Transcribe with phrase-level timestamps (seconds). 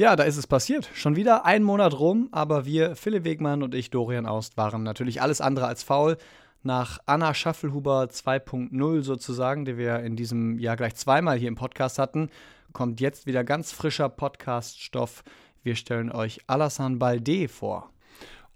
[0.00, 0.88] Ja, da ist es passiert.
[0.94, 5.20] Schon wieder ein Monat rum, aber wir, Philipp Wegmann und ich, Dorian Aust, waren natürlich
[5.20, 6.16] alles andere als faul.
[6.62, 11.98] Nach Anna Schaffelhuber 2.0 sozusagen, die wir in diesem Jahr gleich zweimal hier im Podcast
[11.98, 12.30] hatten,
[12.72, 15.22] kommt jetzt wieder ganz frischer Podcaststoff.
[15.62, 17.90] Wir stellen euch Alassane Balde vor.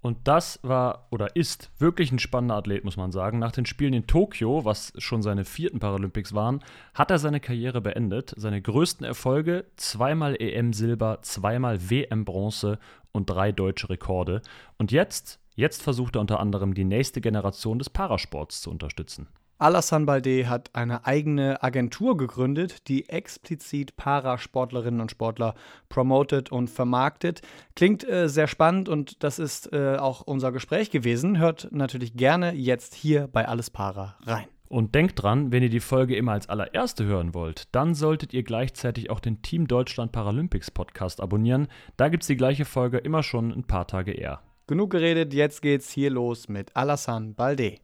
[0.05, 3.39] Und das war oder ist wirklich ein spannender Athlet, muss man sagen.
[3.39, 6.63] Nach den Spielen in Tokio, was schon seine vierten Paralympics waren,
[6.93, 8.31] hat er seine Karriere beendet.
[8.37, 12.77] Seine größten Erfolge: zweimal EM-Silber, zweimal WM-Bronze
[13.13, 14.43] und drei deutsche Rekorde.
[14.77, 19.25] Und jetzt, jetzt versucht er unter anderem die nächste Generation des Parasports zu unterstützen.
[19.57, 25.55] Alassane Balde hat eine eigene Agentur gegründet, die explizit Parasportlerinnen und Sportler
[25.87, 27.41] promotet und vermarktet.
[27.73, 31.37] Klingt äh, sehr spannend und das ist äh, auch unser Gespräch gewesen.
[31.37, 34.47] Hört natürlich gerne jetzt hier bei Alles Para rein.
[34.67, 38.43] Und denkt dran, wenn ihr die Folge immer als allererste hören wollt, dann solltet ihr
[38.43, 41.67] gleichzeitig auch den Team Deutschland Paralympics Podcast abonnieren.
[41.95, 44.41] Da gibt es die gleiche Folge immer schon ein paar Tage eher.
[44.67, 47.77] Genug geredet, jetzt geht's hier los mit Alassane Balde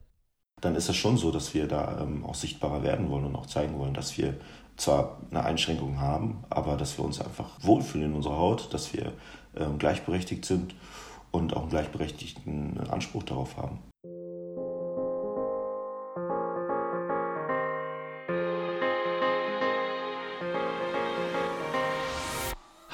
[0.62, 3.46] dann ist es schon so, dass wir da ähm, auch sichtbarer werden wollen und auch
[3.46, 4.34] zeigen wollen, dass wir
[4.76, 9.12] zwar eine Einschränkung haben, aber dass wir uns einfach wohlfühlen in unserer Haut, dass wir
[9.56, 10.74] ähm, gleichberechtigt sind
[11.32, 13.80] und auch einen gleichberechtigten Anspruch darauf haben.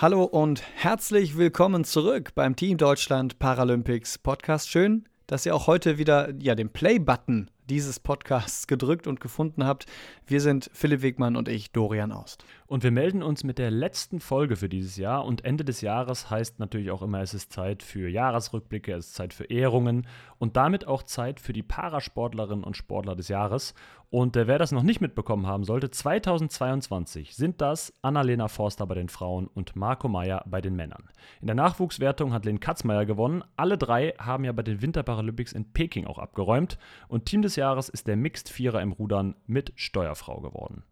[0.01, 4.71] Hallo und herzlich willkommen zurück beim Team Deutschland Paralympics Podcast.
[4.71, 9.87] Schön, dass ihr auch heute wieder ja, den Play-Button dieses Podcasts gedrückt und gefunden habt.
[10.27, 12.45] Wir sind Philipp Wegmann und ich, Dorian Aust.
[12.69, 15.25] Und wir melden uns mit der letzten Folge für dieses Jahr.
[15.25, 19.15] Und Ende des Jahres heißt natürlich auch immer, es ist Zeit für Jahresrückblicke, es ist
[19.15, 20.07] Zeit für Ehrungen
[20.39, 23.73] und damit auch Zeit für die Parasportlerinnen und Sportler des Jahres.
[24.11, 28.97] Und äh, wer das noch nicht mitbekommen haben sollte, 2022 sind das Annalena Forster bei
[28.97, 31.05] den Frauen und Marco Meyer bei den Männern.
[31.41, 33.45] In der Nachwuchswertung hat Len Katzmeier gewonnen.
[33.57, 36.77] Alle drei haben ja bei den Winterparalympics in Peking auch abgeräumt.
[37.09, 40.85] Und Team des Jahres ist der Mixed Vierer im Rudern mit Steuerfrau geworden.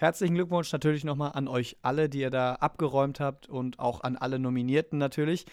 [0.00, 4.16] Herzlichen Glückwunsch natürlich nochmal an euch alle, die ihr da abgeräumt habt und auch an
[4.16, 5.44] alle Nominierten natürlich.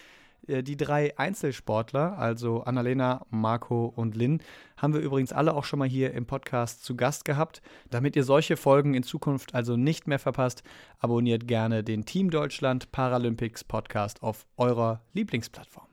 [0.46, 4.40] Äh, die drei Einzelsportler, also Annalena, Marco und Lynn,
[4.78, 7.60] haben wir übrigens alle auch schon mal hier im Podcast zu Gast gehabt.
[7.90, 10.62] Damit ihr solche Folgen in Zukunft also nicht mehr verpasst,
[10.98, 15.87] abonniert gerne den Team Deutschland Paralympics Podcast auf eurer Lieblingsplattform.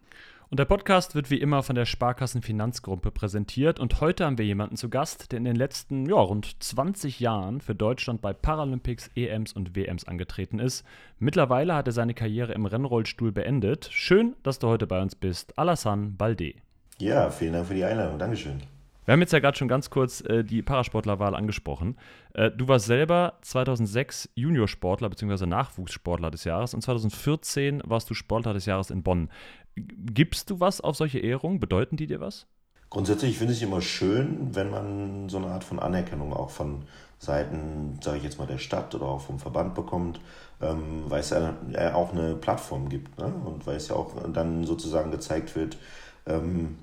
[0.55, 3.77] Und der Podcast wird wie immer von der Sparkassen Finanzgruppe präsentiert.
[3.77, 7.59] Und heute haben wir jemanden zu Gast, der in den letzten ja, rund 20 Jahren
[7.59, 10.85] für Deutschland bei Paralympics, EMs und WMs angetreten ist.
[11.19, 13.89] Mittlerweile hat er seine Karriere im Rennrollstuhl beendet.
[13.91, 15.59] Schön, dass du heute bei uns bist.
[15.59, 16.53] Alassane Balde.
[16.99, 18.17] Ja, vielen Dank für die Einladung.
[18.17, 18.61] Dankeschön.
[19.05, 21.97] Wir haben jetzt ja gerade schon ganz kurz äh, die Parasportlerwahl angesprochen.
[22.33, 25.45] Äh, du warst selber 2006 Juniorsportler bzw.
[25.45, 29.29] Nachwuchssportler des Jahres und 2014 warst du Sportler des Jahres in Bonn.
[29.75, 31.59] Gibst du was auf solche Ehrungen?
[31.59, 32.47] Bedeuten die dir was?
[32.89, 36.83] Grundsätzlich finde ich es immer schön, wenn man so eine Art von Anerkennung auch von
[37.19, 40.19] Seiten, sage ich jetzt mal, der Stadt oder auch vom Verband bekommt,
[40.61, 41.55] ähm, weil es ja
[41.93, 43.25] auch eine Plattform gibt ne?
[43.25, 45.77] und weil es ja auch dann sozusagen gezeigt wird,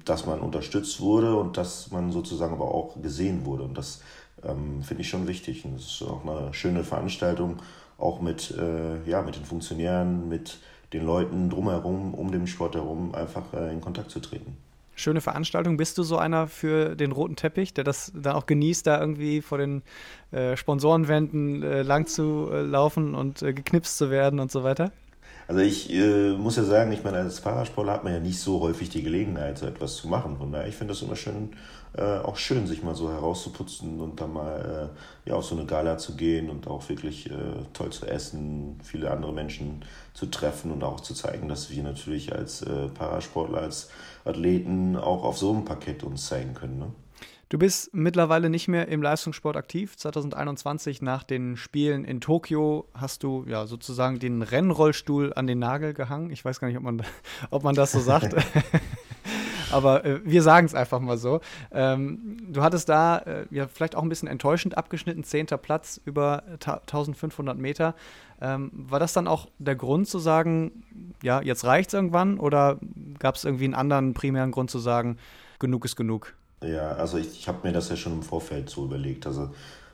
[0.05, 3.65] dass man unterstützt wurde und dass man sozusagen aber auch gesehen wurde.
[3.65, 4.01] Und das
[4.45, 5.65] ähm, finde ich schon wichtig.
[5.65, 7.57] Und das ist auch eine schöne Veranstaltung,
[7.99, 10.59] auch mit, äh, ja, mit den Funktionären, mit
[10.93, 14.57] den Leuten drumherum, um den Sport herum, einfach äh, in Kontakt zu treten.
[14.95, 15.79] Schöne Veranstaltung.
[15.79, 19.41] Bist du so einer für den roten Teppich, der das dann auch genießt, da irgendwie
[19.41, 19.83] vor den
[20.33, 24.93] äh, Sponsorenwänden äh, lang zu äh, laufen und äh, geknipst zu werden und so weiter?
[25.49, 28.61] Also ich äh, muss ja sagen, ich meine, als Fahrradsportler hat man ja nicht so
[28.61, 30.39] häufig die Gelegenheit, so etwas zu machen.
[30.39, 31.51] Von daher, ich finde das immer schön,
[31.95, 34.91] äh, auch schön, sich mal so herauszuputzen und dann mal
[35.27, 37.35] äh, ja, auf so eine Gala zu gehen und auch wirklich äh,
[37.75, 39.85] toll zu essen, viele andere Menschen
[40.15, 43.91] zu treffen und auch zu zeigen, dass wir natürlich als äh, Parasportler, als
[44.25, 46.79] Athleten auch auf so einem Paket uns zeigen können.
[46.79, 46.87] Ne?
[47.53, 49.95] Du bist mittlerweile nicht mehr im Leistungssport aktiv.
[49.99, 55.93] 2021 nach den Spielen in Tokio hast du ja sozusagen den Rennrollstuhl an den Nagel
[55.93, 56.31] gehangen.
[56.31, 57.03] Ich weiß gar nicht, ob man,
[57.51, 58.35] ob man das so sagt.
[59.71, 61.43] Aber äh, wir sagen es einfach mal so.
[61.73, 66.45] Ähm, du hattest da äh, ja vielleicht auch ein bisschen enttäuschend abgeschnitten, zehnter Platz über
[66.59, 67.95] 1500 Meter.
[68.41, 70.85] Ähm, war das dann auch der Grund zu sagen,
[71.23, 72.39] ja, jetzt reicht es irgendwann?
[72.39, 72.81] Oder
[73.19, 75.19] gab es irgendwie einen anderen primären Grund zu sagen,
[75.59, 76.35] genug ist genug?
[76.63, 79.27] Ja, also ich, ich habe mir das ja schon im Vorfeld so überlegt.
[79.27, 79.51] Also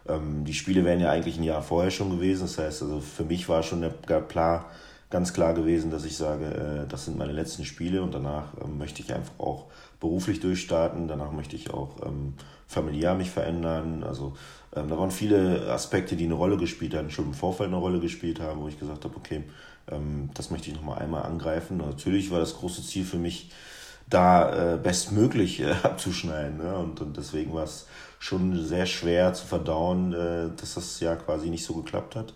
[0.09, 2.43] ähm, die Spiele wären ja eigentlich ein Jahr vorher schon gewesen.
[2.43, 4.65] Das heißt, also für mich war schon der Plan
[5.11, 8.79] ganz klar gewesen, dass ich sage, äh, das sind meine letzten Spiele und danach ähm,
[8.79, 9.67] möchte ich einfach auch
[10.01, 11.09] beruflich durchstarten.
[11.09, 12.35] Danach möchte ich auch ähm,
[12.67, 14.05] familiär mich verändern.
[14.05, 14.37] Also
[14.77, 18.01] ähm, da waren viele Aspekte, die eine Rolle gespielt haben, schon im Vorfeld eine Rolle
[18.01, 19.45] gespielt haben, wo ich gesagt habe, okay,
[19.91, 21.79] ähm, das möchte ich nochmal einmal angreifen.
[21.79, 23.51] Natürlich war das große Ziel für mich,
[24.09, 26.59] da äh, bestmöglich äh, abzuschneiden.
[26.59, 26.75] Ne?
[26.77, 27.87] Und, und deswegen war es
[28.19, 32.35] schon sehr schwer zu verdauen, äh, dass das ja quasi nicht so geklappt hat.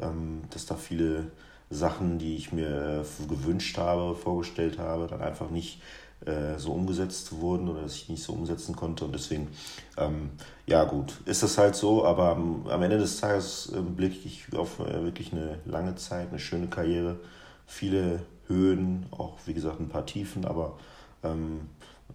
[0.00, 1.30] Ähm, dass da viele
[1.68, 5.80] Sachen, die ich mir äh, gewünscht habe, vorgestellt habe, dann einfach nicht
[6.26, 9.04] äh, so umgesetzt wurden oder dass ich nicht so umsetzen konnte.
[9.04, 9.48] Und deswegen,
[9.96, 10.30] ähm,
[10.66, 14.46] ja gut, ist das halt so, aber am, am Ende des Tages äh, blicke ich
[14.56, 17.18] auf äh, wirklich eine lange Zeit, eine schöne Karriere,
[17.66, 20.76] viele Höhen, auch wie gesagt ein paar Tiefen, aber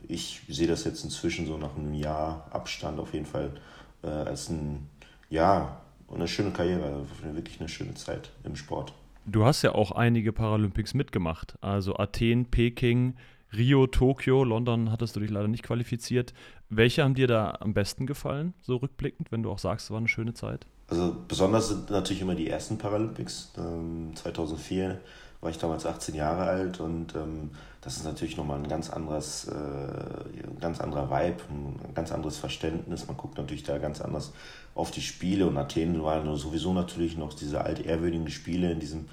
[0.07, 3.51] ich sehe das jetzt inzwischen so nach einem Jahr Abstand auf jeden Fall
[4.03, 4.89] äh, als ein,
[5.29, 5.81] ja,
[6.13, 8.93] eine schöne Karriere, wirklich eine schöne Zeit im Sport.
[9.25, 13.15] Du hast ja auch einige Paralympics mitgemacht, also Athen, Peking,
[13.55, 16.33] Rio, Tokio, London hattest du dich leider nicht qualifiziert.
[16.69, 19.97] Welche haben dir da am besten gefallen, so rückblickend, wenn du auch sagst, es war
[19.97, 20.67] eine schöne Zeit?
[20.87, 23.53] Also besonders sind natürlich immer die ersten Paralympics.
[23.57, 24.99] Ähm, 2004
[25.41, 27.51] war ich damals 18 Jahre alt und ähm,
[27.81, 32.37] das ist natürlich nochmal ein ganz anderes, äh, ein ganz anderer Vibe, ein ganz anderes
[32.37, 33.07] Verständnis.
[33.07, 34.33] Man guckt natürlich da ganz anders
[34.73, 39.07] auf die Spiele und Athen waren sowieso natürlich noch diese altehrwürdigen Spiele in diesem,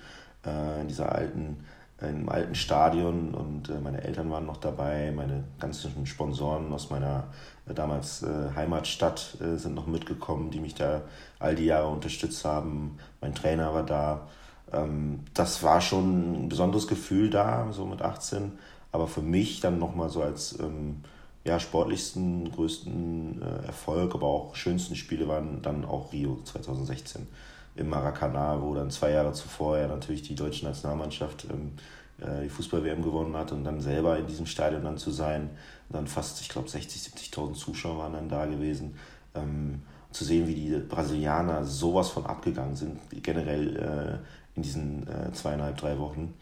[0.46, 1.64] äh, in dieser alten
[2.00, 7.28] im alten Stadion und äh, meine Eltern waren noch dabei, meine ganzen Sponsoren aus meiner
[7.68, 11.02] äh, damals äh, Heimatstadt äh, sind noch mitgekommen, die mich da
[11.38, 12.98] all die Jahre unterstützt haben.
[13.20, 14.28] Mein Trainer war da.
[14.72, 18.52] Ähm, das war schon ein besonderes Gefühl da, so mit 18.
[18.90, 21.02] Aber für mich dann nochmal so als ähm,
[21.44, 27.26] ja, sportlichsten, größten äh, Erfolg, aber auch schönsten Spiele waren dann auch Rio 2016
[27.74, 31.72] im Maracanã, wo dann zwei Jahre zuvor ja natürlich die deutsche Nationalmannschaft ähm,
[32.18, 35.50] äh, die Fußball-WM gewonnen hat und dann selber in diesem Stadion dann zu sein,
[35.88, 38.94] dann fast, ich glaube, 60.000, 70.000 Zuschauer waren dann da gewesen.
[39.34, 39.82] Ähm,
[40.12, 44.18] zu sehen, wie die Brasilianer sowas von abgegangen sind, generell äh,
[44.54, 46.34] in diesen äh, zweieinhalb, drei Wochen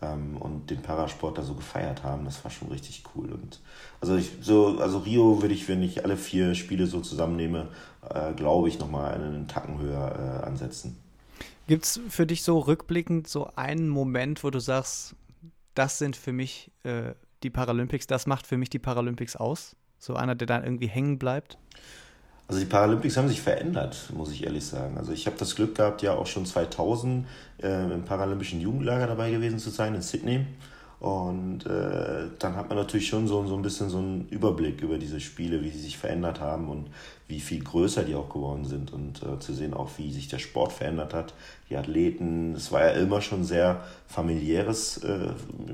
[0.00, 3.32] ähm, und den Parasport da so gefeiert haben, das war schon richtig cool.
[3.32, 3.60] Und
[4.00, 7.68] also ich so, also Rio würde ich, wenn ich alle vier Spiele so zusammennehme,
[8.08, 10.96] äh, glaube ich, nochmal einen Tacken höher äh, ansetzen.
[11.66, 15.14] Gibt es für dich so rückblickend so einen Moment, wo du sagst,
[15.74, 19.76] das sind für mich äh, die Paralympics, das macht für mich die Paralympics aus?
[19.98, 21.58] So einer, der dann irgendwie hängen bleibt?
[22.48, 24.96] Also die Paralympics haben sich verändert, muss ich ehrlich sagen.
[24.96, 27.26] Also ich habe das Glück gehabt, ja auch schon 2000
[27.62, 30.46] äh, im Paralympischen Jugendlager dabei gewesen zu sein in Sydney.
[30.98, 34.98] Und äh, dann hat man natürlich schon so, so ein bisschen so einen Überblick über
[34.98, 36.88] diese Spiele, wie sie sich verändert haben und
[37.28, 40.40] wie viel größer die auch geworden sind und äh, zu sehen auch, wie sich der
[40.40, 41.34] Sport verändert hat.
[41.70, 45.28] Die Athleten, es war ja immer schon sehr familiäres äh,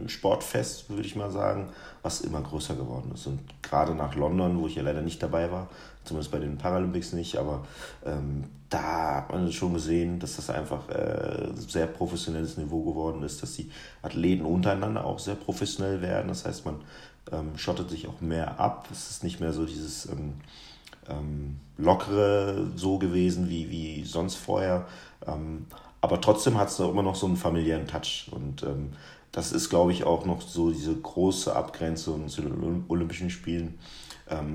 [0.09, 1.69] Sportfest, würde ich mal sagen,
[2.03, 3.27] was immer größer geworden ist.
[3.27, 5.69] Und gerade nach London, wo ich ja leider nicht dabei war,
[6.05, 7.67] zumindest bei den Paralympics nicht, aber
[8.05, 13.43] ähm, da hat man schon gesehen, dass das einfach äh, sehr professionelles Niveau geworden ist,
[13.43, 13.71] dass die
[14.03, 16.29] Athleten untereinander auch sehr professionell werden.
[16.29, 16.81] Das heißt, man
[17.33, 18.89] ähm, schottet sich auch mehr ab.
[18.91, 20.35] Es ist nicht mehr so dieses ähm,
[21.09, 24.87] ähm, lockere so gewesen wie, wie sonst vorher.
[25.27, 25.67] Ähm,
[26.01, 28.29] aber trotzdem hat es immer noch so einen familiären Touch.
[28.31, 28.91] Und ähm,
[29.33, 33.79] das ist, glaube ich, auch noch so diese große Abgrenzung zu den Olympischen Spielen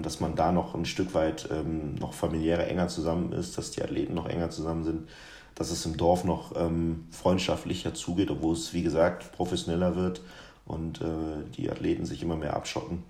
[0.02, 3.84] dass man da noch ein Stück weit ähm, noch familiärer enger zusammen ist, dass die
[3.84, 5.08] Athleten noch enger zusammen sind,
[5.54, 10.22] dass es im Dorf noch ähm, freundschaftlicher zugeht, obwohl es, wie gesagt, professioneller wird
[10.66, 11.06] und äh,
[11.56, 13.04] die Athleten sich immer mehr abschotten.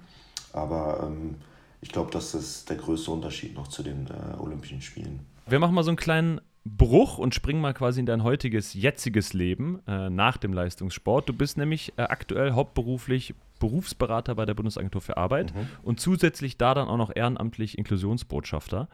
[0.52, 1.36] Aber ähm,
[1.82, 5.20] ich glaube, das ist der größte Unterschied noch zu den äh, Olympischen Spielen.
[5.48, 6.42] Wir machen mal so einen kleinen
[6.78, 11.28] Bruch und springen mal quasi in dein heutiges, jetziges Leben äh, nach dem Leistungssport.
[11.30, 15.68] Du bist nämlich äh, aktuell hauptberuflich Berufsberater bei der Bundesagentur für Arbeit mhm.
[15.84, 18.88] und zusätzlich da dann auch noch ehrenamtlich Inklusionsbotschafter.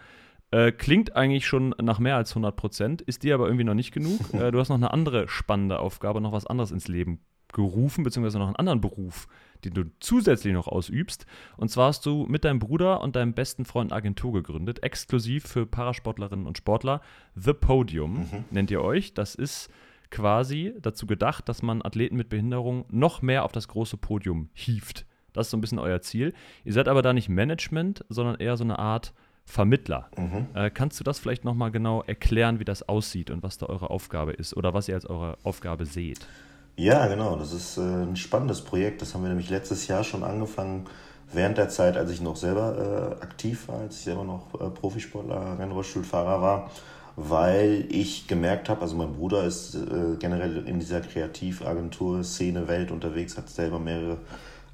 [0.52, 3.92] Äh, klingt eigentlich schon nach mehr als 100 Prozent, ist dir aber irgendwie noch nicht
[3.92, 4.20] genug.
[4.34, 7.20] Äh, du hast noch eine andere spannende Aufgabe, noch was anderes ins Leben
[7.56, 9.28] gerufen, beziehungsweise noch einen anderen Beruf,
[9.64, 11.26] den du zusätzlich noch ausübst.
[11.58, 15.48] Und zwar hast du mit deinem Bruder und deinem besten Freund eine Agentur gegründet, exklusiv
[15.48, 17.02] für Parasportlerinnen und Sportler.
[17.36, 18.46] The Podium mhm.
[18.52, 19.14] nennt ihr euch.
[19.14, 19.70] Das ist
[20.12, 25.06] quasi dazu gedacht, dass man Athleten mit Behinderung noch mehr auf das große Podium hieft.
[25.34, 26.34] Das ist so ein bisschen euer Ziel.
[26.64, 29.14] Ihr seid aber da nicht Management, sondern eher so eine Art
[29.46, 30.10] Vermittler.
[30.18, 30.48] Mhm.
[30.54, 33.90] Äh, kannst du das vielleicht nochmal genau erklären, wie das aussieht und was da eure
[33.90, 36.28] Aufgabe ist oder was ihr als eure Aufgabe seht?
[36.78, 37.36] Ja, genau.
[37.38, 39.02] Das ist äh, ein spannendes Projekt.
[39.02, 40.86] Das haben wir nämlich letztes Jahr schon angefangen,
[41.32, 44.70] während der Zeit, als ich noch selber äh, aktiv war, als ich selber noch äh,
[44.70, 46.72] Profisportler, Rennrollstuhlfahrer war
[47.16, 53.38] weil ich gemerkt habe, also mein Bruder ist äh, generell in dieser Kreativagentur-Szene Welt unterwegs,
[53.38, 54.18] hat selber mehrere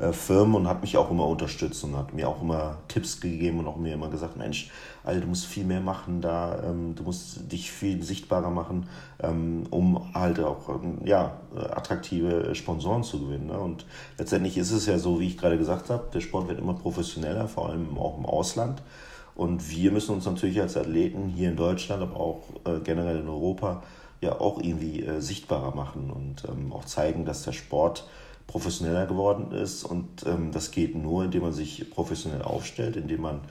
[0.01, 3.59] äh, Firmen und hat mich auch immer unterstützt und hat mir auch immer Tipps gegeben
[3.59, 4.71] und auch mir immer gesagt, Mensch,
[5.03, 8.87] Alter, du musst viel mehr machen da, ähm, du musst dich viel sichtbarer machen,
[9.21, 13.47] ähm, um halt auch ähm, ja, attraktive Sponsoren zu gewinnen.
[13.47, 13.59] Ne?
[13.59, 13.85] Und
[14.17, 17.47] letztendlich ist es ja so, wie ich gerade gesagt habe, der Sport wird immer professioneller,
[17.47, 18.81] vor allem auch im Ausland.
[19.35, 23.29] Und wir müssen uns natürlich als Athleten hier in Deutschland, aber auch äh, generell in
[23.29, 23.83] Europa,
[24.19, 28.07] ja auch irgendwie äh, sichtbarer machen und ähm, auch zeigen, dass der Sport
[28.47, 29.83] professioneller geworden ist.
[29.83, 33.41] Und ähm, das geht nur, indem man sich professionell aufstellt, indem man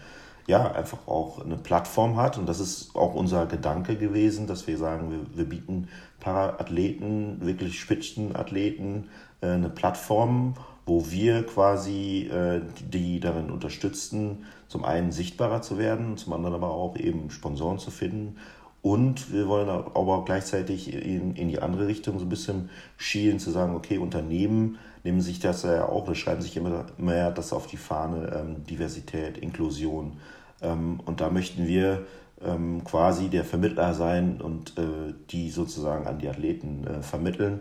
[0.47, 2.39] ja einfach auch eine Plattform hat.
[2.39, 7.81] Und das ist auch unser Gedanke gewesen, dass wir sagen, wir, wir bieten Paraathleten, wirklich
[7.81, 9.09] Spitzenathleten
[9.41, 10.55] äh, eine Plattform,
[10.87, 12.61] wo wir quasi äh,
[12.93, 17.91] die darin unterstützen, zum einen sichtbarer zu werden, zum anderen aber auch eben Sponsoren zu
[17.91, 18.37] finden
[18.83, 23.51] und wir wollen aber gleichzeitig in, in die andere Richtung so ein bisschen schielen, zu
[23.51, 27.67] sagen, okay, Unternehmen nehmen sich das ja auch, das schreiben sich immer mehr das auf
[27.67, 30.19] die Fahne, ähm, Diversität, Inklusion.
[30.63, 32.07] Ähm, und da möchten wir
[32.43, 37.61] ähm, quasi der Vermittler sein und äh, die sozusagen an die Athleten äh, vermitteln.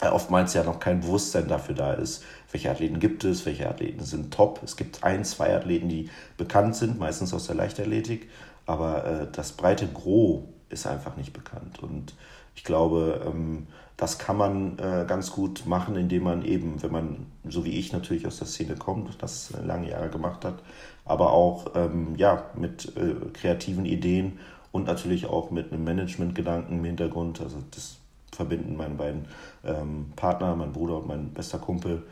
[0.00, 4.04] Weil oftmals ja noch kein Bewusstsein dafür da ist, welche Athleten gibt es, welche Athleten
[4.04, 4.60] sind top.
[4.64, 8.28] Es gibt ein, zwei Athleten, die bekannt sind, meistens aus der Leichtathletik,
[8.66, 11.82] aber äh, das breite Gros ist einfach nicht bekannt.
[11.82, 12.14] Und
[12.54, 13.66] ich glaube, ähm,
[13.96, 17.92] das kann man äh, ganz gut machen, indem man eben, wenn man, so wie ich
[17.92, 20.62] natürlich aus der Szene kommt, das lange Jahre gemacht hat,
[21.04, 24.38] aber auch ähm, ja, mit äh, kreativen Ideen
[24.72, 27.40] und natürlich auch mit einem Managementgedanken im Hintergrund.
[27.40, 27.98] Also das
[28.32, 29.26] verbinden meine beiden
[29.64, 32.02] ähm, Partner, mein Bruder und mein bester Kumpel,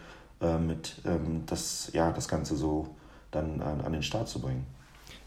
[0.40, 2.88] äh, mit ähm, das, ja, das Ganze so
[3.32, 4.66] dann an, an den Start zu bringen.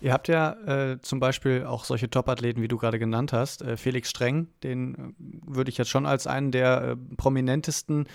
[0.01, 0.53] Ihr habt ja
[0.91, 3.61] äh, zum Beispiel auch solche Top-Athleten, wie du gerade genannt hast.
[3.61, 4.97] Äh, Felix Streng, den äh,
[5.45, 8.07] würde ich jetzt schon als einen der äh, prominentesten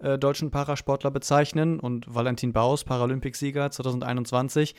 [0.00, 4.74] äh, deutschen Parasportler bezeichnen und Valentin Baus, Paralympicsieger 2021.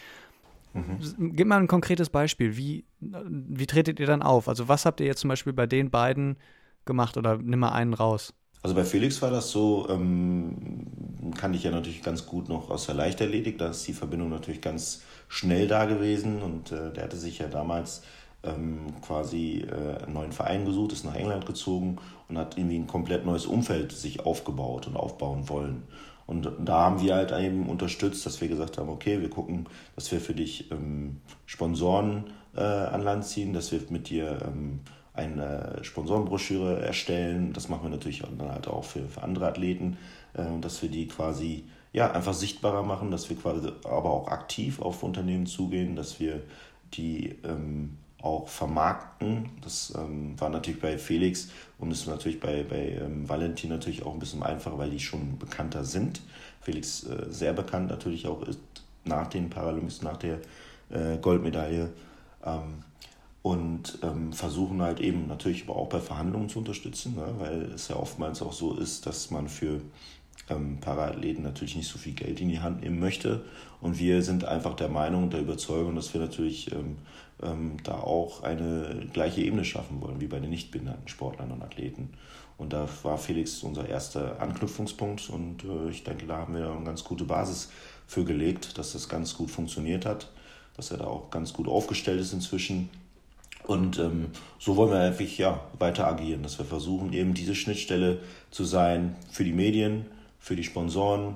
[0.73, 1.35] Mhm.
[1.35, 2.55] Gib mal ein konkretes Beispiel.
[2.55, 4.47] Wie, wie tretet ihr dann auf?
[4.47, 6.37] Also, was habt ihr jetzt zum Beispiel bei den beiden
[6.85, 8.33] gemacht oder nimm mal einen raus?
[8.61, 12.87] Also bei Felix war das so, ähm, kann ich ja natürlich ganz gut noch aus
[12.87, 17.17] der Leichtathletik, da ist die Verbindung natürlich ganz schnell da gewesen und äh, der hatte
[17.17, 18.01] sich ja damals
[18.43, 21.97] ähm, quasi äh, einen neuen Verein gesucht, ist nach England gezogen
[22.27, 25.83] und hat irgendwie ein komplett neues Umfeld sich aufgebaut und aufbauen wollen.
[26.25, 30.11] Und da haben wir halt eben unterstützt, dass wir gesagt haben, okay, wir gucken, dass
[30.11, 32.25] wir für dich ähm, Sponsoren
[32.55, 34.81] äh, an Land ziehen, dass wir mit dir ähm,
[35.19, 37.53] eine Sponsorenbroschüre erstellen.
[37.53, 39.97] Das machen wir natürlich dann halt auch für, für andere Athleten,
[40.33, 44.81] äh, dass wir die quasi ja, einfach sichtbarer machen, dass wir quasi aber auch aktiv
[44.81, 46.41] auf Unternehmen zugehen, dass wir
[46.93, 49.49] die ähm, auch vermarkten.
[49.61, 54.13] Das ähm, war natürlich bei Felix und ist natürlich bei, bei ähm, Valentin natürlich auch
[54.13, 56.21] ein bisschen einfacher, weil die schon bekannter sind.
[56.61, 58.59] Felix äh, sehr bekannt natürlich auch ist
[59.05, 60.39] nach den Paralympics, nach der
[60.89, 61.89] äh, Goldmedaille.
[63.41, 67.35] Und ähm, versuchen halt eben natürlich aber auch bei Verhandlungen zu unterstützen, ne?
[67.37, 69.79] weil es ja oftmals auch so ist, dass man für
[70.49, 73.45] ähm, Paraathleten natürlich nicht so viel Geld in die Hand nehmen möchte.
[73.81, 76.97] Und wir sind einfach der Meinung, der Überzeugung, dass wir natürlich ähm,
[77.41, 81.61] ähm, da auch eine gleiche Ebene schaffen wollen, wie bei den nicht behinderten Sportlern und
[81.61, 82.09] Athleten.
[82.57, 86.83] Und da war Felix unser erster Anknüpfungspunkt und äh, ich denke, da haben wir eine
[86.83, 87.69] ganz gute Basis
[88.05, 90.29] für gelegt, dass das ganz gut funktioniert hat,
[90.75, 92.89] dass er da auch ganz gut aufgestellt ist inzwischen.
[93.63, 98.19] Und ähm, so wollen wir einfach ja, weiter agieren, dass wir versuchen, eben diese Schnittstelle
[98.49, 100.05] zu sein für die Medien,
[100.39, 101.35] für die Sponsoren,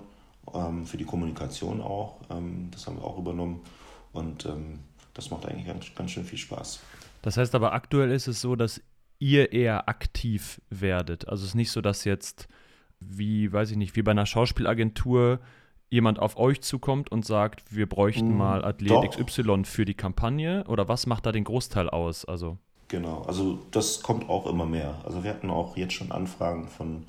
[0.54, 2.20] ähm, für die Kommunikation auch.
[2.30, 3.62] Ähm, das haben wir auch übernommen
[4.14, 4.80] und ähm,
[5.14, 6.80] das macht eigentlich ganz, ganz schön viel Spaß.
[7.22, 8.82] Das heißt aber aktuell ist es so, dass
[9.20, 11.28] ihr eher aktiv werdet.
[11.28, 12.48] Also es ist nicht so, dass jetzt,
[13.00, 15.40] wie, weiß ich nicht, wie bei einer Schauspielagentur
[15.94, 19.26] jemand auf euch zukommt und sagt, wir bräuchten mm, mal Athlet Doch.
[19.26, 22.26] XY für die Kampagne oder was macht da den Großteil aus?
[22.26, 22.58] Also
[22.88, 24.96] Genau, also das kommt auch immer mehr.
[25.06, 27.06] Also wir hatten auch jetzt schon Anfragen von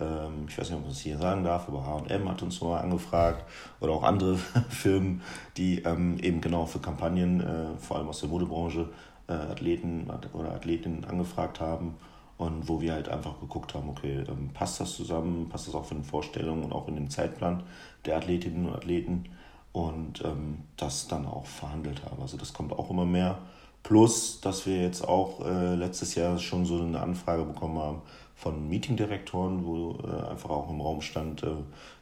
[0.00, 2.80] ähm, ich weiß nicht, ob man es hier sagen darf, aber HM hat uns mal
[2.80, 3.44] angefragt
[3.80, 4.36] oder auch andere
[4.68, 5.22] Firmen,
[5.56, 8.88] die ähm, eben genau für Kampagnen, äh, vor allem aus der Modebranche,
[9.26, 11.96] äh, Athleten oder Athletinnen angefragt haben.
[12.38, 15.84] Und wo wir halt einfach geguckt haben, okay, ähm, passt das zusammen, passt das auch
[15.84, 17.64] von den Vorstellungen und auch in den Zeitplan
[18.04, 19.24] der Athletinnen und Athleten
[19.72, 22.22] und ähm, das dann auch verhandelt haben.
[22.22, 23.38] Also das kommt auch immer mehr.
[23.82, 28.02] Plus, dass wir jetzt auch äh, letztes Jahr schon so eine Anfrage bekommen haben
[28.34, 31.48] von Meetingdirektoren, wo äh, einfach auch im Raum stand, äh,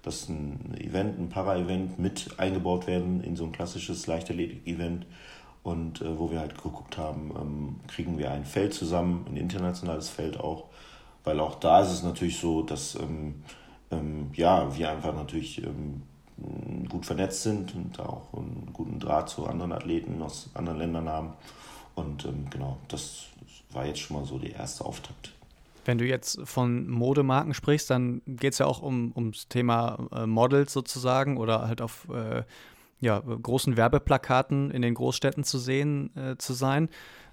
[0.03, 5.07] dass ein Event, ein Para-Event mit eingebaut werden in so ein klassisches Leichtathletik-Event.
[5.67, 10.09] Und äh, wo wir halt geguckt haben, ähm, kriegen wir ein Feld zusammen, ein internationales
[10.09, 10.67] Feld auch.
[11.25, 13.43] Weil auch da ist es natürlich so, dass ähm,
[13.91, 16.03] ähm, ja, wir einfach natürlich ähm,
[16.89, 21.33] gut vernetzt sind und auch einen guten Draht zu anderen Athleten aus anderen Ländern haben.
[21.97, 23.25] Und ähm, genau, das
[23.73, 25.33] war jetzt schon mal so der erste Auftakt.
[25.85, 30.27] Wenn du jetzt von Modemarken sprichst, dann geht es ja auch um, ums Thema äh,
[30.27, 32.45] Models sozusagen oder halt auf äh,
[33.01, 36.89] ja, großen Werbeplakaten in den Großstädten zu sehen äh, zu sein.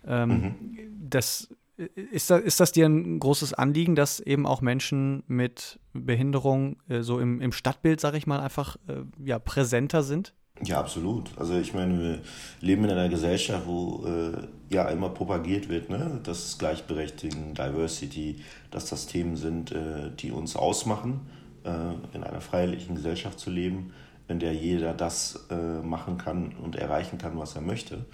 [0.06, 0.78] Ähm, mhm.
[1.10, 6.78] Das ist das, ist das dir ein großes Anliegen, dass eben auch Menschen mit Behinderung
[6.88, 10.34] äh, so im, im Stadtbild, sag ich mal, einfach äh, ja, präsenter sind?
[10.64, 11.32] Ja, absolut.
[11.38, 12.20] Also ich meine, wir
[12.62, 16.20] leben in einer Gesellschaft, wo äh, ja immer propagiert wird, ne?
[16.24, 18.38] dass Gleichberechtigung, Diversity,
[18.70, 21.22] dass das Themen sind, äh, die uns ausmachen,
[21.64, 23.94] äh, in einer freiheitlichen Gesellschaft zu leben,
[24.28, 28.06] in der jeder das äh, machen kann und erreichen kann, was er möchte.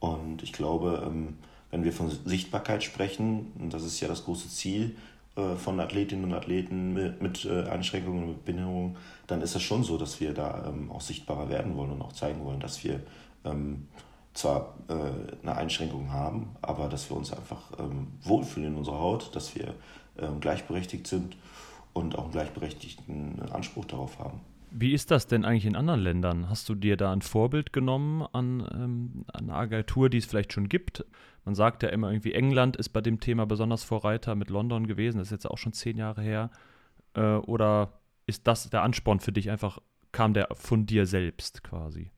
[0.00, 1.38] Und ich glaube, ähm,
[1.70, 4.96] wenn wir von Sichtbarkeit sprechen, und das ist ja das große Ziel
[5.36, 8.96] äh, von Athletinnen und Athleten mit, mit äh, Einschränkungen und Behinderungen,
[9.26, 12.12] dann ist es schon so, dass wir da ähm, auch sichtbarer werden wollen und auch
[12.12, 13.00] zeigen wollen, dass wir
[13.44, 13.88] ähm,
[14.34, 14.92] zwar äh,
[15.42, 19.74] eine Einschränkung haben, aber dass wir uns einfach ähm, wohlfühlen in unserer Haut, dass wir
[20.18, 21.36] ähm, gleichberechtigt sind
[21.92, 24.40] und auch einen gleichberechtigten Anspruch darauf haben.
[24.70, 26.48] Wie ist das denn eigentlich in anderen Ländern?
[26.50, 30.68] Hast du dir da ein Vorbild genommen an, ähm, eine Agentur, die es vielleicht schon
[30.68, 31.04] gibt?
[31.44, 35.18] Man sagt ja immer irgendwie, England ist bei dem Thema besonders Vorreiter mit London gewesen.
[35.18, 36.50] Das ist jetzt auch schon zehn Jahre her.
[37.14, 37.92] Äh, oder
[38.26, 39.80] ist das der Ansporn für dich einfach,
[40.18, 42.10] kam der von dir selbst quasi?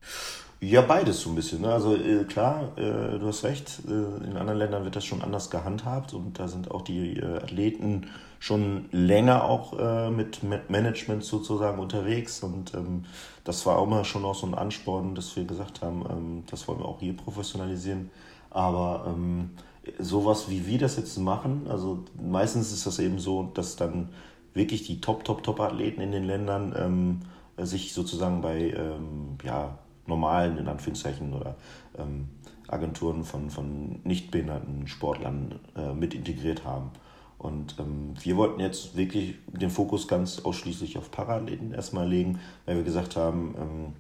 [0.63, 1.61] Ja, beides so ein bisschen.
[1.61, 1.69] Ne?
[1.71, 5.51] Also äh, klar, äh, du hast recht, äh, in anderen Ländern wird das schon anders
[5.51, 8.07] gehandhabt und da sind auch die äh, Athleten
[8.39, 10.41] schon länger auch äh, mit
[10.71, 13.05] Management sozusagen unterwegs und ähm,
[13.45, 16.67] das war auch immer schon auch so ein Ansporn, dass wir gesagt haben, ähm, das
[16.69, 18.11] wollen wir auch hier professionalisieren.
[18.49, 19.51] Aber ähm,
[19.99, 24.09] sowas wie wir das jetzt machen, also meistens ist das eben so, dass dann
[24.55, 27.21] wirklich die Top, Top, Top-Athleten in den Ländern ähm,
[27.67, 31.57] sich sozusagen bei ähm, ja, normalen, in Anführungszeichen, oder
[31.99, 32.29] ähm,
[32.69, 36.91] Agenturen von, von nicht behinderten Sportlern äh, mit integriert haben.
[37.39, 42.77] Und ähm, wir wollten jetzt wirklich den Fokus ganz ausschließlich auf Paraathleten erstmal legen, weil
[42.77, 43.93] wir gesagt haben, ähm,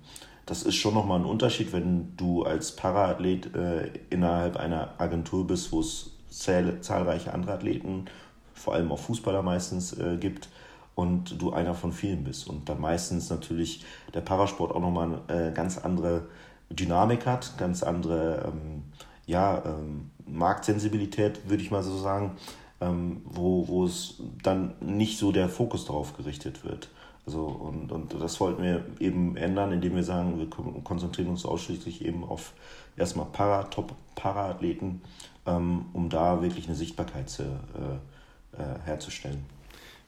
[0.45, 5.73] das ist schon nochmal ein Unterschied, wenn du als Paraathlet äh, innerhalb einer Agentur bist,
[5.73, 8.07] wo es zahlreiche andere Athleten,
[8.53, 10.49] vor allem auch Fußballer meistens, äh, gibt
[10.95, 12.49] und du einer von vielen bist.
[12.49, 16.27] Und dann meistens natürlich der Parasport auch nochmal eine äh, ganz andere
[16.71, 18.83] Dynamik hat, ganz andere ähm,
[19.27, 22.37] ja, ähm, Marktsensibilität, würde ich mal so sagen,
[22.81, 26.89] ähm, wo, es dann nicht so der Fokus darauf gerichtet wird.
[27.27, 30.49] Also, und, und das wollten wir eben ändern, indem wir sagen, wir
[30.83, 32.55] konzentrieren uns ausschließlich eben auf
[32.97, 35.03] erstmal Para, Top-Para-Athleten,
[35.47, 39.45] ähm, um da wirklich eine Sichtbarkeit zu, äh, äh, herzustellen.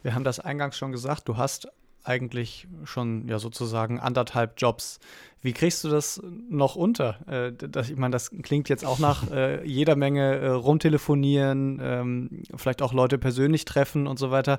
[0.02, 1.68] Wir haben das eingangs schon gesagt, du hast
[2.04, 4.98] eigentlich schon ja sozusagen anderthalb Jobs.
[5.40, 7.18] Wie kriegst du das noch unter?
[7.28, 12.42] Äh, das, ich meine, das klingt jetzt auch nach äh, jeder Menge äh, rumtelefonieren, ähm,
[12.56, 14.58] vielleicht auch Leute persönlich treffen und so weiter.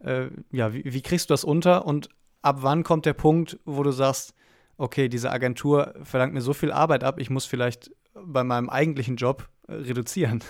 [0.00, 2.10] Äh, ja, wie, wie kriegst du das unter und
[2.42, 4.34] ab wann kommt der Punkt, wo du sagst,
[4.76, 9.16] okay, diese Agentur verlangt mir so viel Arbeit ab, ich muss vielleicht bei meinem eigentlichen
[9.16, 10.42] Job äh, reduzieren?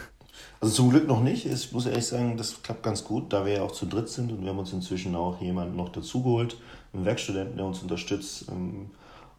[0.61, 1.47] Also zum Glück noch nicht.
[1.47, 4.33] Ich muss ehrlich sagen, das klappt ganz gut, da wir ja auch zu dritt sind
[4.33, 6.57] und wir haben uns inzwischen auch jemanden noch dazugeholt,
[6.93, 8.47] einen Werkstudenten, der uns unterstützt.
[8.49, 8.91] Ähm,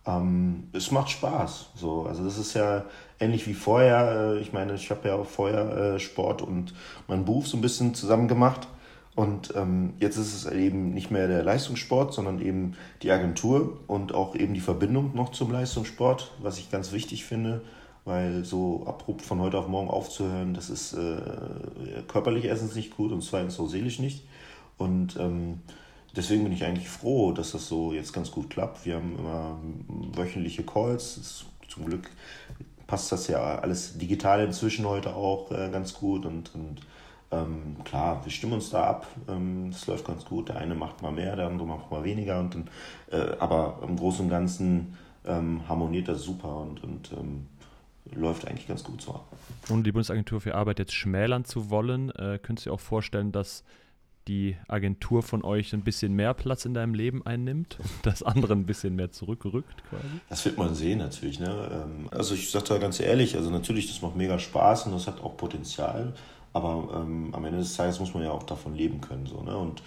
[0.06, 1.72] ähm, es macht Spaß.
[1.76, 2.04] So.
[2.04, 2.86] Also das ist ja
[3.20, 4.36] ähnlich wie vorher.
[4.36, 6.74] Äh, ich meine, ich habe ja auch vorher äh, Sport und
[7.08, 8.68] meinen Beruf so ein bisschen zusammen gemacht.
[9.16, 14.14] Und ähm, jetzt ist es eben nicht mehr der Leistungssport, sondern eben die Agentur und
[14.14, 17.62] auch eben die Verbindung noch zum Leistungssport, was ich ganz wichtig finde
[18.06, 21.18] weil so abrupt von heute auf morgen aufzuhören, das ist äh,
[22.08, 24.26] körperlich erstens nicht gut und zweitens auch seelisch nicht.
[24.78, 25.62] Und ähm,
[26.16, 28.86] deswegen bin ich eigentlich froh, dass das so jetzt ganz gut klappt.
[28.86, 29.58] Wir haben immer
[30.16, 31.18] wöchentliche Calls.
[31.18, 32.10] Ist, zum Glück
[32.86, 36.82] passt das ja alles digital inzwischen heute auch äh, ganz gut und, und
[37.32, 39.08] ähm, klar, wir stimmen uns da ab.
[39.28, 40.50] Ähm, läuft ganz gut.
[40.50, 42.40] Der eine macht mal mehr, der andere macht mal weniger.
[42.40, 42.70] Und dann,
[43.12, 47.48] äh, aber im Großen und Ganzen ähm, harmoniert das super und, und ähm,
[48.14, 49.20] läuft eigentlich ganz gut so.
[49.70, 53.32] Ohne die Bundesagentur für Arbeit jetzt schmälern zu wollen, äh, könntest du dir auch vorstellen,
[53.32, 53.64] dass
[54.28, 58.54] die Agentur von euch ein bisschen mehr Platz in deinem Leben einnimmt und das andere
[58.54, 60.04] ein bisschen mehr zurückrückt quasi?
[60.30, 61.40] Das wird man sehen natürlich.
[61.40, 61.70] Ne?
[61.72, 65.08] Ähm, also ich sage da ganz ehrlich, also natürlich, das macht mega Spaß und das
[65.08, 66.14] hat auch Potenzial,
[66.54, 69.26] aber ähm, am Ende des Tages muss man ja auch davon leben können.
[69.26, 69.56] So, ne?
[69.58, 69.82] Und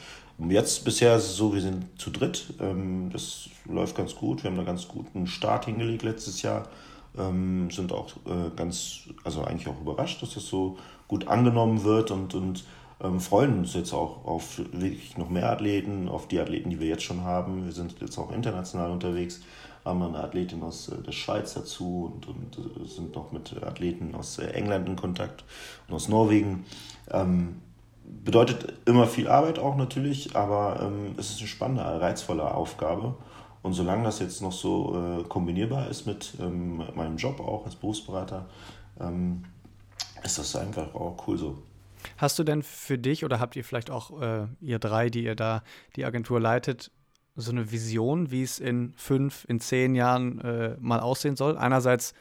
[0.51, 4.51] jetzt bisher ist es so, wir sind zu dritt, ähm, das läuft ganz gut, wir
[4.51, 6.69] haben da ganz guten Start hingelegt letztes Jahr
[7.19, 10.77] ähm, sind auch äh, ganz, also eigentlich auch überrascht, dass das so
[11.07, 12.65] gut angenommen wird und, und
[13.01, 16.89] ähm, freuen uns jetzt auch auf wirklich noch mehr Athleten, auf die Athleten, die wir
[16.89, 17.65] jetzt schon haben.
[17.65, 19.41] Wir sind jetzt auch international unterwegs,
[19.85, 24.15] haben eine Athletin aus äh, der Schweiz dazu und, und äh, sind noch mit Athleten
[24.15, 25.45] aus äh, England in Kontakt
[25.87, 26.65] und aus Norwegen.
[27.11, 27.63] Ähm,
[28.25, 33.15] bedeutet immer viel Arbeit auch natürlich, aber ähm, es ist eine spannende, reizvolle Aufgabe.
[33.63, 37.75] Und solange das jetzt noch so äh, kombinierbar ist mit ähm, meinem Job auch als
[37.77, 38.47] Berufsberater,
[39.01, 39.45] ähm,
[40.23, 41.63] ist das einfach auch cool so.
[42.17, 45.35] Hast du denn für dich oder habt ihr vielleicht auch, äh, ihr drei, die ihr
[45.35, 45.63] da
[45.97, 46.91] die Agentur leitet,
[47.35, 51.57] so eine Vision, wie es in fünf, in zehn Jahren äh, mal aussehen soll?
[51.57, 52.15] Einerseits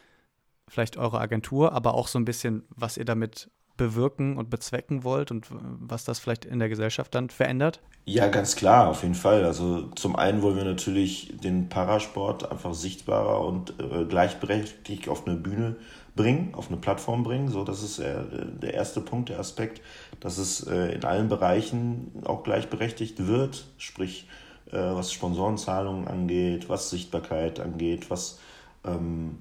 [0.67, 5.31] vielleicht eure Agentur, aber auch so ein bisschen, was ihr damit bewirken und bezwecken wollt
[5.31, 7.79] und was das vielleicht in der Gesellschaft dann verändert?
[8.05, 9.43] Ja, ganz klar, auf jeden Fall.
[9.43, 15.35] Also zum einen wollen wir natürlich den Parasport einfach sichtbarer und äh, gleichberechtigt auf eine
[15.35, 15.75] Bühne
[16.15, 17.49] bringen, auf eine Plattform bringen.
[17.49, 18.23] So, das ist äh,
[18.61, 19.81] der erste Punkt, der Aspekt,
[20.19, 24.27] dass es äh, in allen Bereichen auch gleichberechtigt wird, sprich
[24.71, 28.39] äh, was Sponsorenzahlungen angeht, was Sichtbarkeit angeht, was
[28.85, 29.39] ähm,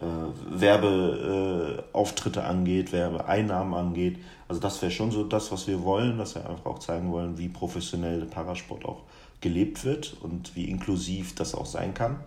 [0.00, 4.18] äh, Werbeauftritte angeht, Werbeeinnahmen angeht.
[4.46, 7.38] Also das wäre schon so das, was wir wollen, dass wir einfach auch zeigen wollen,
[7.38, 9.02] wie professionell Parasport auch
[9.40, 12.20] gelebt wird und wie inklusiv das auch sein kann.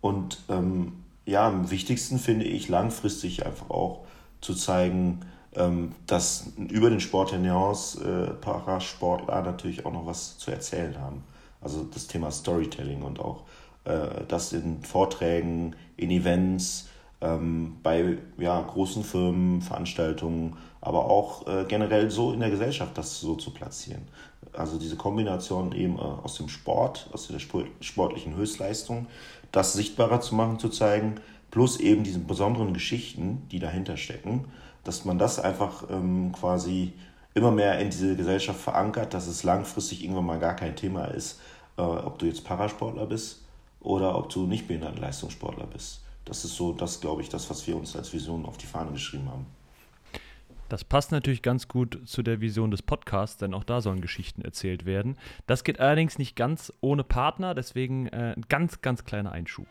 [0.00, 4.04] Und ähm, ja, am wichtigsten finde ich langfristig einfach auch
[4.40, 5.20] zu zeigen,
[5.56, 11.24] ähm, dass über den Sport hinaus äh, Parasportler natürlich auch noch was zu erzählen haben.
[11.60, 13.44] Also das Thema Storytelling und auch
[13.84, 16.88] äh, das in Vorträgen, in Events,
[17.20, 23.20] ähm, bei ja, großen Firmen, Veranstaltungen, aber auch äh, generell so in der Gesellschaft das
[23.20, 24.02] so zu platzieren.
[24.52, 29.06] Also diese Kombination eben äh, aus dem Sport, aus der sportlichen Höchstleistung,
[29.52, 31.16] das sichtbarer zu machen, zu zeigen,
[31.50, 34.46] plus eben diese besonderen Geschichten, die dahinter stecken,
[34.82, 36.92] dass man das einfach ähm, quasi
[37.32, 41.40] immer mehr in diese Gesellschaft verankert, dass es langfristig irgendwann mal gar kein Thema ist,
[41.78, 43.43] äh, ob du jetzt Parasportler bist
[43.84, 46.02] oder ob du nicht Behindertenleistungssportler bist.
[46.24, 48.92] Das ist so, das glaube ich, das, was wir uns als Vision auf die Fahne
[48.92, 49.46] geschrieben haben.
[50.70, 54.42] Das passt natürlich ganz gut zu der Vision des Podcasts, denn auch da sollen Geschichten
[54.42, 55.16] erzählt werden.
[55.46, 59.68] Das geht allerdings nicht ganz ohne Partner, deswegen äh, ein ganz, ganz kleiner Einschub.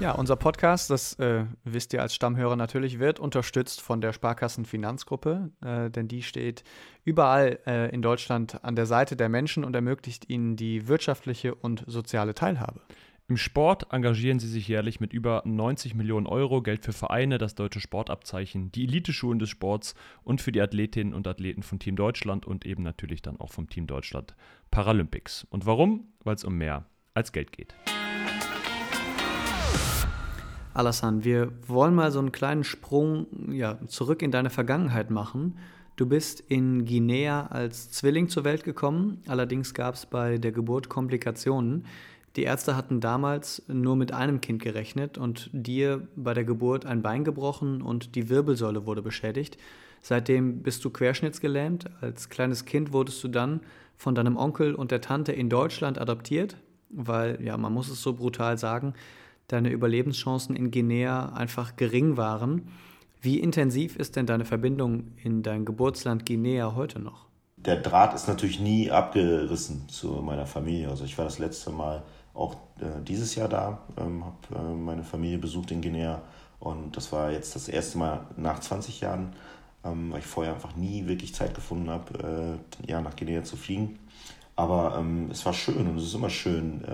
[0.00, 5.50] Ja, unser Podcast, das äh, wisst ihr als Stammhörer natürlich, wird unterstützt von der Sparkassenfinanzgruppe,
[5.64, 6.64] äh, denn die steht
[7.04, 11.84] überall äh, in Deutschland an der Seite der Menschen und ermöglicht ihnen die wirtschaftliche und
[11.86, 12.80] soziale Teilhabe.
[13.28, 17.54] Im Sport engagieren sie sich jährlich mit über 90 Millionen Euro Geld für Vereine, das
[17.54, 22.44] deutsche Sportabzeichen, die Eliteschulen des Sports und für die Athletinnen und Athleten von Team Deutschland
[22.44, 24.34] und eben natürlich dann auch vom Team Deutschland
[24.70, 25.46] Paralympics.
[25.48, 26.12] Und warum?
[26.22, 27.74] Weil es um mehr als Geld geht.
[30.74, 35.56] Alassane, wir wollen mal so einen kleinen Sprung ja, zurück in deine Vergangenheit machen.
[35.96, 40.88] Du bist in Guinea als Zwilling zur Welt gekommen, allerdings gab es bei der Geburt
[40.88, 41.86] Komplikationen.
[42.34, 47.02] Die Ärzte hatten damals nur mit einem Kind gerechnet und dir bei der Geburt ein
[47.02, 49.56] Bein gebrochen und die Wirbelsäule wurde beschädigt.
[50.02, 51.84] Seitdem bist du querschnittsgelähmt.
[52.00, 53.60] Als kleines Kind wurdest du dann
[53.96, 56.56] von deinem Onkel und der Tante in Deutschland adoptiert,
[56.90, 58.94] weil, ja, man muss es so brutal sagen,
[59.48, 62.68] deine Überlebenschancen in Guinea einfach gering waren.
[63.20, 67.26] Wie intensiv ist denn deine Verbindung in dein Geburtsland Guinea heute noch?
[67.56, 70.90] Der Draht ist natürlich nie abgerissen zu meiner Familie.
[70.90, 72.02] Also ich war das letzte Mal
[72.34, 76.20] auch äh, dieses Jahr da, ähm, habe äh, meine Familie besucht in Guinea
[76.58, 79.34] und das war jetzt das erste Mal nach 20 Jahren,
[79.84, 83.56] ähm, weil ich vorher einfach nie wirklich Zeit gefunden habe, äh, ja, nach Guinea zu
[83.56, 83.98] fliegen.
[84.56, 86.84] Aber ähm, es war schön und es ist immer schön,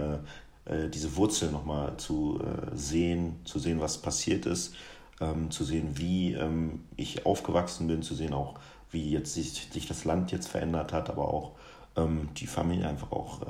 [0.66, 4.74] äh, äh, diese Wurzel nochmal zu äh, sehen, zu sehen, was passiert ist,
[5.20, 8.58] ähm, zu sehen, wie ähm, ich aufgewachsen bin, zu sehen auch,
[8.90, 11.52] wie jetzt sich, sich das Land jetzt verändert hat, aber auch
[11.96, 13.40] ähm, die Familie einfach auch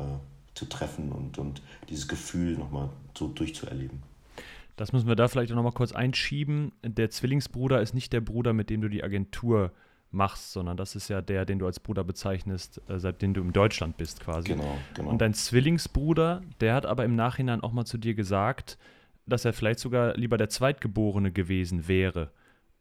[0.55, 4.03] zu treffen und, und dieses Gefühl nochmal so durchzuerleben.
[4.77, 6.73] Das müssen wir da vielleicht auch nochmal kurz einschieben.
[6.83, 9.73] Der Zwillingsbruder ist nicht der Bruder, mit dem du die Agentur
[10.11, 13.53] machst, sondern das ist ja der, den du als Bruder bezeichnest, äh, seitdem du in
[13.53, 14.49] Deutschland bist quasi.
[14.49, 15.11] Genau, genau.
[15.11, 18.79] Und dein Zwillingsbruder, der hat aber im Nachhinein auch mal zu dir gesagt,
[19.27, 22.31] dass er vielleicht sogar lieber der Zweitgeborene gewesen wäre.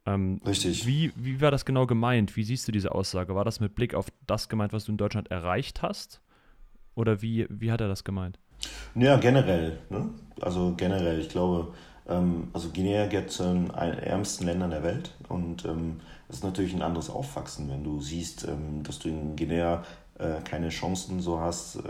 [0.06, 0.88] Ähm, Richtig.
[0.88, 2.36] Wie, wie war das genau gemeint?
[2.36, 3.36] Wie siehst du diese Aussage?
[3.36, 6.22] War das mit Blick auf das gemeint, was du in Deutschland erreicht hast?
[6.96, 8.39] Oder wie, wie hat er das gemeint?
[8.96, 9.80] Ja, generell.
[9.89, 10.10] Ne?
[10.42, 11.74] Also generell, ich glaube,
[12.08, 16.74] ähm, also Guinea gehört zu den ärmsten Ländern der Welt und ähm, es ist natürlich
[16.74, 19.84] ein anderes Aufwachsen, wenn du siehst, ähm, dass du in Guinea
[20.20, 21.82] äh, keine Chancen so hast, äh,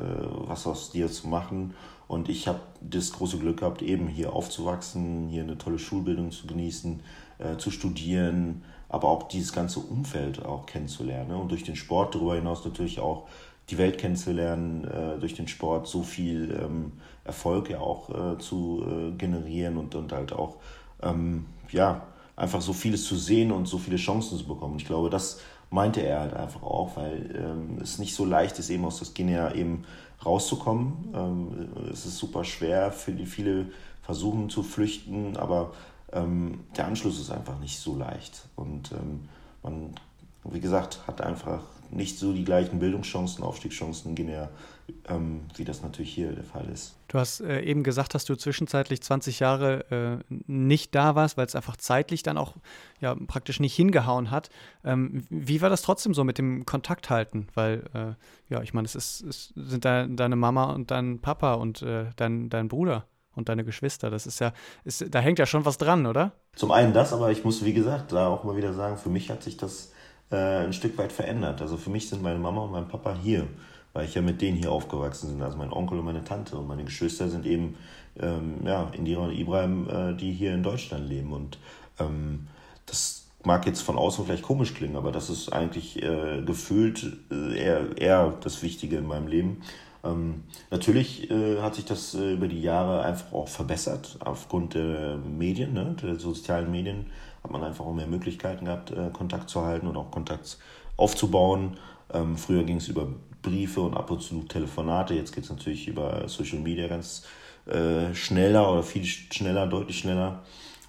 [0.47, 1.73] was aus dir zu machen.
[2.07, 6.47] Und ich habe das große Glück gehabt, eben hier aufzuwachsen, hier eine tolle Schulbildung zu
[6.47, 7.01] genießen,
[7.37, 11.29] äh, zu studieren, aber auch dieses ganze Umfeld auch kennenzulernen.
[11.29, 11.37] Ne?
[11.37, 13.27] Und durch den Sport darüber hinaus natürlich auch
[13.69, 14.87] die Welt kennenzulernen,
[15.19, 20.55] durch den Sport so viel ähm, Erfolg ja auch zu generieren und, und halt auch,
[21.03, 22.01] ähm, ja,
[22.39, 24.77] einfach so vieles zu sehen und so viele Chancen zu bekommen.
[24.77, 28.69] Ich glaube, das meinte er halt einfach auch, weil ähm, es nicht so leicht ist,
[28.69, 29.83] eben aus das Guinea eben
[30.25, 30.93] rauszukommen.
[31.13, 33.67] Ähm, es ist super schwer für die viele
[34.01, 35.73] versuchen zu flüchten, aber
[36.11, 38.47] ähm, der Anschluss ist einfach nicht so leicht.
[38.55, 39.29] Und ähm,
[39.61, 39.93] man,
[40.45, 44.49] wie gesagt, hat einfach nicht so die gleichen Bildungschancen, Aufstiegschancen in Guinea,
[45.07, 46.95] ähm, wie das natürlich hier der Fall ist.
[47.07, 51.45] Du hast äh, eben gesagt, dass du zwischenzeitlich 20 Jahre äh, nicht da warst, weil
[51.45, 52.55] es einfach zeitlich dann auch
[52.99, 54.49] ja, praktisch nicht hingehauen hat.
[54.83, 57.47] Ähm, wie war das trotzdem so mit dem Kontakt halten?
[57.53, 61.55] Weil, äh, ja, ich meine, es, ist, es sind da deine Mama und dein Papa
[61.55, 64.09] und äh, dein, dein Bruder und deine Geschwister.
[64.09, 66.33] Das ist ja, ist, da hängt ja schon was dran, oder?
[66.55, 69.29] Zum einen das, aber ich muss, wie gesagt, da auch mal wieder sagen, für mich
[69.29, 69.93] hat sich das
[70.31, 71.61] äh, ein Stück weit verändert.
[71.61, 73.47] Also für mich sind meine Mama und mein Papa hier,
[73.93, 75.41] weil ich ja mit denen hier aufgewachsen bin.
[75.41, 77.75] Also mein Onkel und meine Tante und meine Geschwister sind eben
[78.19, 81.33] ähm, ja, Indira und Ibrahim, äh, die hier in Deutschland leben.
[81.33, 81.57] Und
[81.99, 82.47] ähm,
[82.85, 87.57] das mag jetzt von außen vielleicht komisch klingen, aber das ist eigentlich äh, gefühlt äh,
[87.57, 89.61] eher, eher das Wichtige in meinem Leben.
[90.03, 95.17] Ähm, natürlich äh, hat sich das äh, über die Jahre einfach auch verbessert aufgrund der
[95.17, 97.07] Medien, ne, der sozialen Medien
[97.43, 100.57] hat man einfach auch mehr Möglichkeiten gehabt, äh, Kontakt zu halten und auch Kontakt
[100.97, 101.77] aufzubauen.
[102.13, 103.07] Ähm, früher ging es über
[103.41, 107.25] Briefe und ab und zu Telefonate, jetzt geht es natürlich über Social Media ganz
[107.65, 110.43] äh, schneller oder viel schneller, deutlich schneller.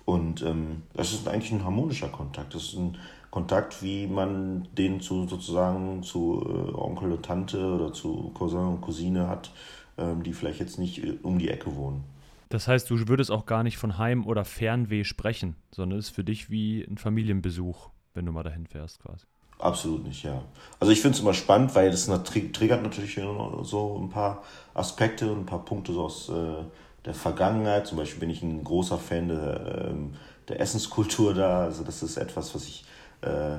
[0.05, 2.55] Und ähm, das ist eigentlich ein harmonischer Kontakt.
[2.55, 2.97] Das ist ein
[3.31, 8.81] Kontakt, wie man den zu sozusagen zu äh, Onkel und Tante oder zu Cousin und
[8.81, 9.53] Cousine hat,
[9.99, 12.03] ähm, die vielleicht jetzt nicht äh, um die Ecke wohnen.
[12.49, 16.15] Das heißt, du würdest auch gar nicht von Heim- oder Fernweh sprechen, sondern es ist
[16.15, 19.27] für dich wie ein Familienbesuch, wenn du mal dahin fährst quasi.
[19.61, 20.43] Absolut nicht, ja.
[20.79, 23.21] Also ich finde es immer spannend, weil das triggert natürlich
[23.63, 24.43] so ein paar
[24.73, 26.65] Aspekte und ein paar Punkte so aus äh,
[27.05, 27.87] der Vergangenheit.
[27.87, 30.15] Zum Beispiel bin ich ein großer Fan der, ähm,
[30.49, 31.65] der Essenskultur da.
[31.65, 32.85] Also das ist etwas, was ich
[33.21, 33.57] äh,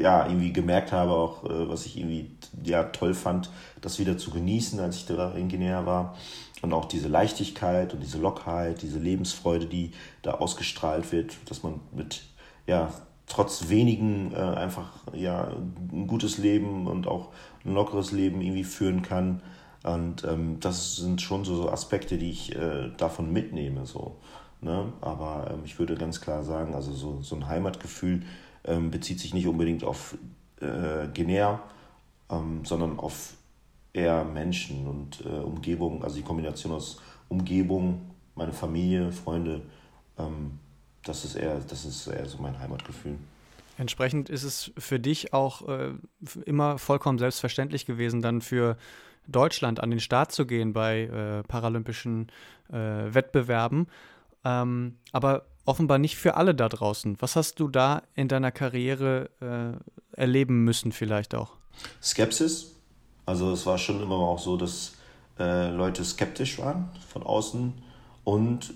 [0.00, 2.32] ja irgendwie gemerkt habe, auch äh, was ich irgendwie
[2.64, 6.16] ja toll fand, das wieder zu genießen, als ich da in Guinea war.
[6.62, 11.80] Und auch diese Leichtigkeit und diese Lockheit, diese Lebensfreude, die da ausgestrahlt wird, dass man
[11.92, 12.22] mit,
[12.66, 12.90] ja,
[13.26, 15.48] trotz wenigen äh, einfach, ja,
[15.92, 17.28] ein gutes Leben und auch
[17.64, 19.42] ein lockeres Leben irgendwie führen kann.
[19.82, 24.16] Und ähm, das sind schon so, so Aspekte, die ich äh, davon mitnehme, so.
[24.60, 24.92] Ne?
[25.00, 28.22] Aber ähm, ich würde ganz klar sagen, also so, so ein Heimatgefühl
[28.64, 30.16] ähm, bezieht sich nicht unbedingt auf
[30.60, 31.60] äh, Guinea,
[32.30, 33.34] ähm, sondern auf
[33.92, 38.00] eher Menschen und äh, Umgebung, also die Kombination aus Umgebung,
[38.34, 39.62] meine Familie, Freunde,
[40.18, 40.58] ähm,
[41.08, 43.18] das ist eher, das ist eher so mein Heimatgefühl.
[43.78, 45.92] Entsprechend ist es für dich auch äh,
[46.44, 48.76] immer vollkommen selbstverständlich gewesen, dann für
[49.26, 52.28] Deutschland an den Start zu gehen bei äh, paralympischen
[52.70, 53.88] äh, Wettbewerben.
[54.44, 57.16] Ähm, aber offenbar nicht für alle da draußen.
[57.20, 61.52] Was hast du da in deiner Karriere äh, erleben müssen, vielleicht auch?
[62.02, 62.76] Skepsis,
[63.26, 64.94] also es war schon immer auch so, dass
[65.38, 67.74] äh, Leute skeptisch waren von außen
[68.24, 68.72] und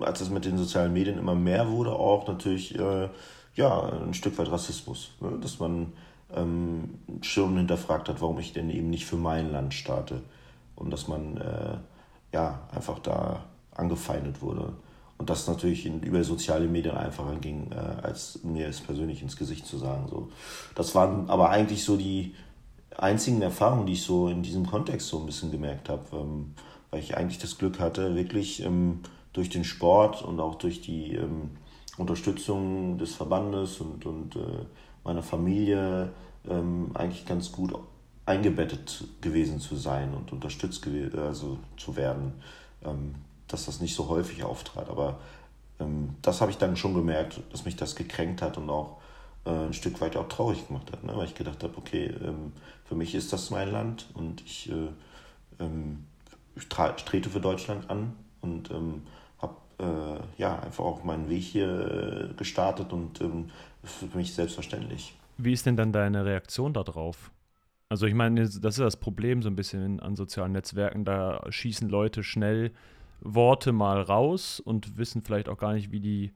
[0.00, 3.08] als es mit den sozialen Medien immer mehr wurde, auch natürlich äh,
[3.54, 5.12] ja, ein Stück weit Rassismus.
[5.20, 5.38] Ne?
[5.40, 5.92] Dass man
[6.34, 10.22] ähm, schon hinterfragt hat, warum ich denn eben nicht für mein Land starte.
[10.76, 11.76] Und dass man äh,
[12.32, 14.72] ja einfach da angefeindet wurde.
[15.18, 19.36] Und das natürlich in, über soziale Medien einfacher ging, äh, als mir es persönlich ins
[19.36, 20.06] Gesicht zu sagen.
[20.08, 20.30] So.
[20.74, 22.34] Das waren aber eigentlich so die,
[22.98, 26.54] einzigen Erfahrungen, die ich so in diesem Kontext so ein bisschen gemerkt habe, ähm,
[26.90, 29.00] weil ich eigentlich das Glück hatte, wirklich ähm,
[29.32, 31.50] durch den Sport und auch durch die ähm,
[31.96, 34.66] Unterstützung des Verbandes und, und äh,
[35.04, 36.12] meiner Familie
[36.48, 37.74] ähm, eigentlich ganz gut
[38.24, 42.34] eingebettet gewesen zu sein und unterstützt also zu werden,
[42.84, 43.14] ähm,
[43.48, 44.88] dass das nicht so häufig auftrat.
[44.88, 45.18] Aber
[45.80, 48.98] ähm, das habe ich dann schon gemerkt, dass mich das gekränkt hat und auch
[49.44, 51.16] äh, ein Stück weit auch traurig gemacht hat, ne?
[51.16, 52.52] weil ich gedacht habe, okay, ähm,
[52.84, 54.88] für mich ist das mein Land und ich, äh,
[55.58, 56.04] ähm,
[56.54, 59.02] ich trete für Deutschland an und ähm,
[59.82, 63.50] äh, ja einfach auch meinen Weg hier äh, gestartet und ähm,
[63.82, 65.14] für mich selbstverständlich.
[65.38, 67.30] Wie ist denn dann deine Reaktion darauf?
[67.88, 71.88] Also ich meine, das ist das Problem so ein bisschen an sozialen Netzwerken, da schießen
[71.88, 72.72] Leute schnell
[73.20, 76.32] Worte mal raus und wissen vielleicht auch gar nicht, wie die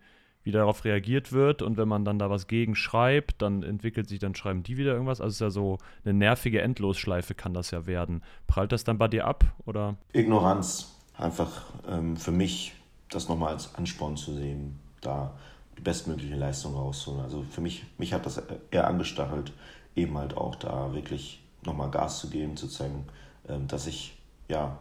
[0.46, 4.20] wie darauf reagiert wird und wenn man dann da was gegen schreibt, dann entwickelt sich,
[4.20, 5.20] dann schreiben die wieder irgendwas.
[5.20, 8.22] Also es ist ja so eine nervige Endlosschleife kann das ja werden.
[8.46, 9.96] Prallt das dann bei dir ab oder?
[10.12, 10.94] Ignoranz.
[11.18, 12.74] Einfach ähm, für mich
[13.10, 15.34] das nochmal als Ansporn zu sehen, da
[15.76, 17.20] die bestmögliche Leistung rausholen.
[17.20, 19.52] Also für mich, mich hat das eher angestachelt,
[19.94, 23.06] eben halt auch da wirklich nochmal Gas zu geben, zu zeigen,
[23.48, 24.16] ähm, dass ich
[24.48, 24.78] ja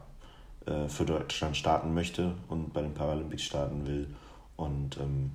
[0.66, 4.08] äh, für Deutschland starten möchte und bei den Paralympics starten will
[4.56, 5.32] und ähm,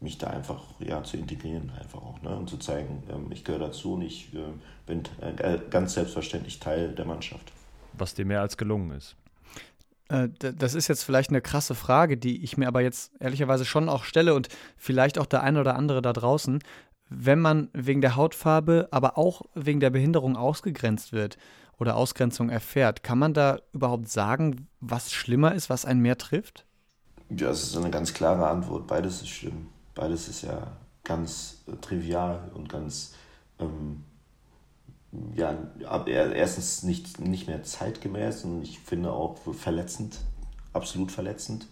[0.00, 2.36] mich da einfach ja, zu integrieren einfach auch ne?
[2.36, 4.38] und zu zeigen, ähm, ich gehöre dazu und ich äh,
[4.86, 7.52] bin äh, ganz selbstverständlich Teil der Mannschaft.
[7.94, 9.16] Was dir mehr als gelungen ist.
[10.08, 13.88] Äh, das ist jetzt vielleicht eine krasse Frage, die ich mir aber jetzt ehrlicherweise schon
[13.88, 16.60] auch stelle und vielleicht auch der eine oder andere da draußen.
[17.08, 21.36] Wenn man wegen der Hautfarbe, aber auch wegen der Behinderung ausgegrenzt wird
[21.78, 26.64] oder Ausgrenzung erfährt, kann man da überhaupt sagen, was schlimmer ist, was einen mehr trifft?
[27.30, 28.86] Ja, es ist eine ganz klare Antwort.
[28.86, 29.68] Beides ist schlimm.
[29.94, 33.14] Beides ist ja ganz äh, trivial und ganz
[33.58, 34.04] ähm,
[35.36, 35.56] ja,
[36.06, 40.18] erstens nicht, nicht mehr zeitgemäß und ich finde auch verletzend,
[40.72, 41.66] absolut verletzend.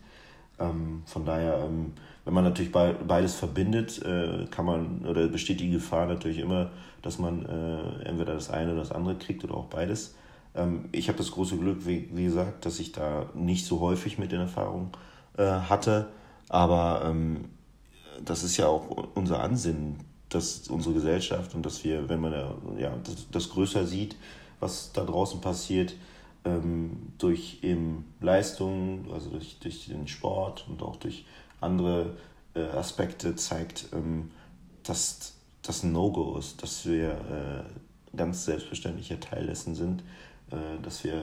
[0.59, 1.93] Ähm, von daher, ähm,
[2.25, 6.71] wenn man natürlich beides verbindet, äh, kann man, oder besteht die Gefahr natürlich immer,
[7.03, 10.15] dass man äh, entweder das eine oder das andere kriegt oder auch beides.
[10.55, 14.19] Ähm, ich habe das große Glück, wie, wie, gesagt, dass ich da nicht so häufig
[14.19, 14.91] mit den Erfahrungen
[15.37, 16.09] äh, hatte,
[16.49, 17.47] aber ähm,
[18.25, 19.97] das ist ja auch unser Ansinnen,
[20.35, 22.33] dass unsere Gesellschaft und dass wir, wenn man
[22.79, 24.17] ja, das, das größer sieht,
[24.61, 25.95] was da draußen passiert,
[26.45, 31.25] ähm, durch eben Leistungen, also durch, durch den Sport und auch durch
[31.61, 32.17] andere
[32.55, 34.31] äh, Aspekte zeigt, ähm,
[34.83, 40.03] dass das ein No-Go ist, dass wir äh, ganz selbstverständlicher Teil dessen sind,
[40.51, 41.23] äh, dass wir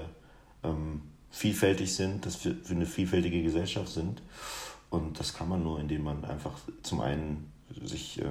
[0.63, 4.21] ähm, vielfältig sind, dass wir eine vielfältige Gesellschaft sind.
[4.89, 7.51] Und das kann man nur, indem man einfach zum einen
[7.83, 8.25] sich äh,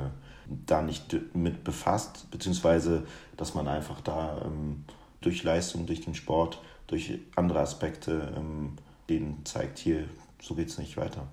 [0.66, 3.06] da nicht mit befasst, beziehungsweise
[3.36, 4.84] dass man einfach da ähm,
[5.20, 8.76] durch Leistung, durch den Sport, durch andere Aspekte ähm,
[9.08, 10.04] denen zeigt, hier,
[10.40, 11.26] so geht es nicht weiter.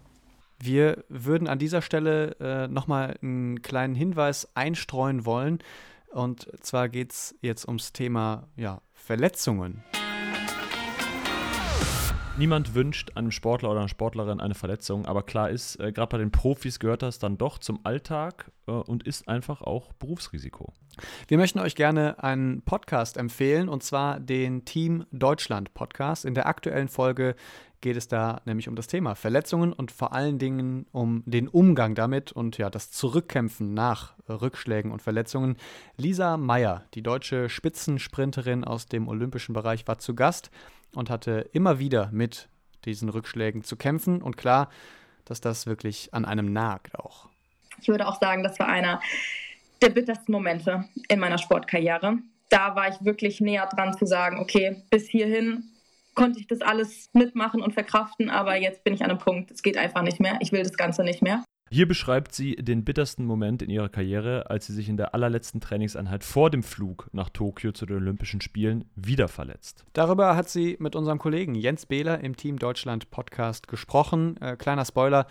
[0.60, 5.60] Wir würden an dieser Stelle äh, nochmal einen kleinen Hinweis einstreuen wollen.
[6.12, 9.84] Und zwar geht es jetzt ums Thema ja, Verletzungen.
[12.38, 16.18] Niemand wünscht einem Sportler oder einer Sportlerin eine Verletzung, aber klar ist, äh, gerade bei
[16.18, 20.74] den Profis gehört das dann doch zum Alltag äh, und ist einfach auch Berufsrisiko.
[21.30, 26.26] Wir möchten euch gerne einen Podcast empfehlen und zwar den Team Deutschland Podcast.
[26.26, 27.36] In der aktuellen Folge
[27.80, 31.96] geht es da nämlich um das Thema Verletzungen und vor allen Dingen um den Umgang
[31.96, 35.56] damit und ja, das Zurückkämpfen nach Rückschlägen und Verletzungen.
[35.96, 40.52] Lisa Meyer, die deutsche Spitzensprinterin aus dem olympischen Bereich, war zu Gast
[40.96, 42.48] und hatte immer wieder mit
[42.86, 44.22] diesen Rückschlägen zu kämpfen.
[44.22, 44.70] Und klar,
[45.26, 47.28] dass das wirklich an einem nagt auch.
[47.82, 49.02] Ich würde auch sagen, das war einer
[49.82, 52.20] der bittersten Momente in meiner Sportkarriere.
[52.50, 55.72] Da war ich wirklich näher dran zu sagen, okay, bis hierhin
[56.14, 59.62] konnte ich das alles mitmachen und verkraften, aber jetzt bin ich an einem Punkt, es
[59.62, 60.38] geht einfach nicht mehr.
[60.40, 61.44] Ich will das Ganze nicht mehr.
[61.72, 65.62] Hier beschreibt sie den bittersten Moment in ihrer Karriere, als sie sich in der allerletzten
[65.62, 69.84] Trainingseinheit vor dem Flug nach Tokio zu den Olympischen Spielen wieder verletzt.
[69.94, 74.38] Darüber hat sie mit unserem Kollegen Jens Behler im Team Deutschland Podcast gesprochen.
[74.42, 75.26] Äh, kleiner Spoiler,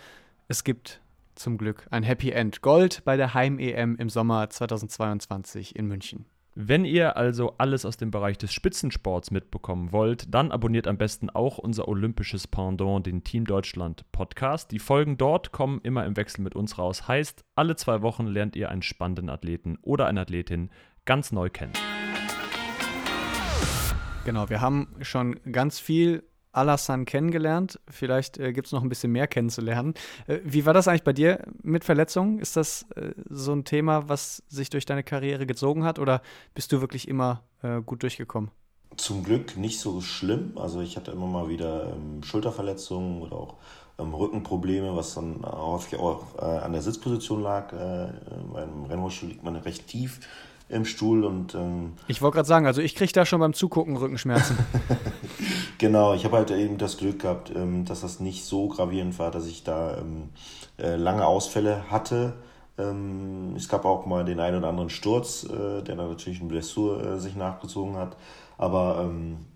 [0.49, 1.01] es gibt
[1.35, 6.25] zum Glück ein Happy End Gold bei der Heim-EM im Sommer 2022 in München.
[6.57, 11.29] Wenn ihr also alles aus dem Bereich des Spitzensports mitbekommen wollt, dann abonniert am besten
[11.29, 14.71] auch unser olympisches Pendant, den Team Deutschland Podcast.
[14.71, 17.09] Die Folgen dort kommen immer im Wechsel mit uns raus.
[17.09, 20.69] Heißt, alle zwei Wochen lernt ihr einen spannenden Athleten oder eine Athletin
[21.03, 21.73] ganz neu kennen.
[24.23, 26.23] Genau, wir haben schon ganz viel
[26.55, 27.79] Alassane kennengelernt.
[27.89, 29.93] Vielleicht äh, gibt es noch ein bisschen mehr kennenzulernen.
[30.27, 32.39] Äh, wie war das eigentlich bei dir mit Verletzungen?
[32.39, 36.21] Ist das äh, so ein Thema, was sich durch deine Karriere gezogen hat oder
[36.53, 38.51] bist du wirklich immer äh, gut durchgekommen?
[38.97, 40.53] Zum Glück nicht so schlimm.
[40.55, 43.55] Also ich hatte immer mal wieder ähm, Schulterverletzungen oder auch
[43.99, 47.73] ähm, Rückenprobleme, was dann häufig auch äh, an der Sitzposition lag.
[47.73, 48.07] Äh,
[48.53, 50.19] beim Rennrollstuhl liegt man recht tief
[50.67, 53.97] im Stuhl und ähm, ich wollte gerade sagen, also ich kriege da schon beim Zugucken
[53.97, 54.57] Rückenschmerzen.
[55.77, 59.31] genau, ich habe halt eben das Glück gehabt, ähm, dass das nicht so gravierend war,
[59.31, 60.29] dass ich da ähm,
[60.77, 62.33] äh, lange Ausfälle hatte.
[62.77, 66.49] Ähm, es gab auch mal den einen oder anderen Sturz, äh, der dann natürlich eine
[66.49, 68.17] Blessur äh, sich nachgezogen hat.
[68.57, 69.11] Aber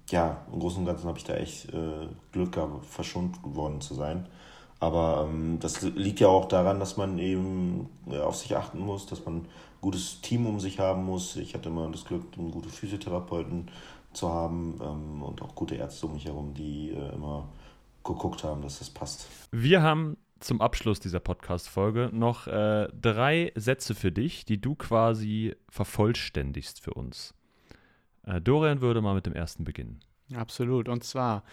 [0.10, 1.70] ja, im Großen und Ganzen habe ich da echt
[2.34, 4.26] Glück gehabt, verschont geworden zu sein.
[4.82, 5.30] Aber
[5.62, 7.88] das liegt ja auch daran, dass man eben
[8.22, 9.46] auf sich achten muss, dass man
[9.80, 11.38] gutes Team um sich haben muss.
[11.38, 13.70] Ich hatte immer das Glück, einen guten Physiotherapeuten
[14.14, 17.50] zu haben ähm, und auch gute Ärzte um mich herum, die äh, immer
[18.04, 19.28] geguckt haben, dass das passt.
[19.52, 25.56] Wir haben zum Abschluss dieser Podcast-Folge noch äh, drei Sätze für dich, die du quasi
[25.70, 27.34] vervollständigst für uns.
[28.24, 30.00] Äh, Dorian würde mal mit dem ersten beginnen.
[30.34, 30.88] Absolut.
[30.88, 31.44] Und zwar,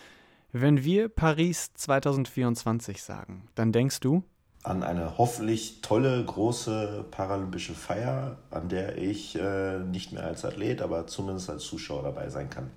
[0.52, 4.22] wenn wir Paris 2024 sagen, dann denkst du?
[4.66, 10.82] An eine hoffentlich tolle, große paralympische Feier, an der ich äh, nicht mehr als Athlet,
[10.82, 12.70] aber zumindest als Zuschauer dabei sein kann.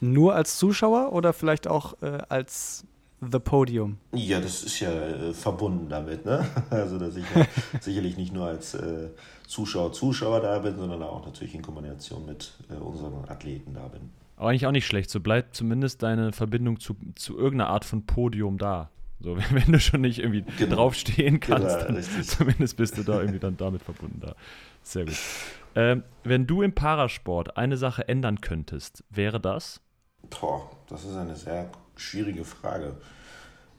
[0.00, 2.84] Nur als Zuschauer oder vielleicht auch äh, als
[3.20, 3.98] The Podium?
[4.12, 6.46] Ja, das ist ja äh, verbunden damit, ne?
[6.70, 7.46] Also, dass ich ja
[7.80, 9.08] sicherlich nicht nur als äh,
[9.46, 14.10] Zuschauer, Zuschauer da bin, sondern auch natürlich in Kombination mit äh, unseren Athleten da bin.
[14.36, 15.10] Aber eigentlich auch nicht schlecht.
[15.10, 18.90] So bleibt zumindest deine Verbindung zu, zu irgendeiner Art von Podium da.
[19.20, 20.76] So, wenn du schon nicht irgendwie genau.
[20.76, 24.34] draufstehen kannst, genau, dann zumindest bist du da irgendwie dann damit verbunden da.
[24.82, 25.16] Sehr gut.
[25.76, 29.80] Ähm, wenn du im Parasport eine Sache ändern könntest, wäre das?
[30.30, 32.96] Boah, das ist eine sehr schwierige Frage.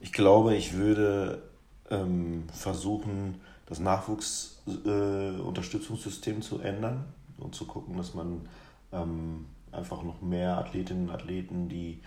[0.00, 1.42] Ich glaube, ich würde
[1.90, 7.04] ähm, versuchen, das Nachwuchsunterstützungssystem äh, zu ändern
[7.38, 8.48] und zu gucken, dass man
[8.92, 12.00] ähm, einfach noch mehr Athletinnen und Athleten, die,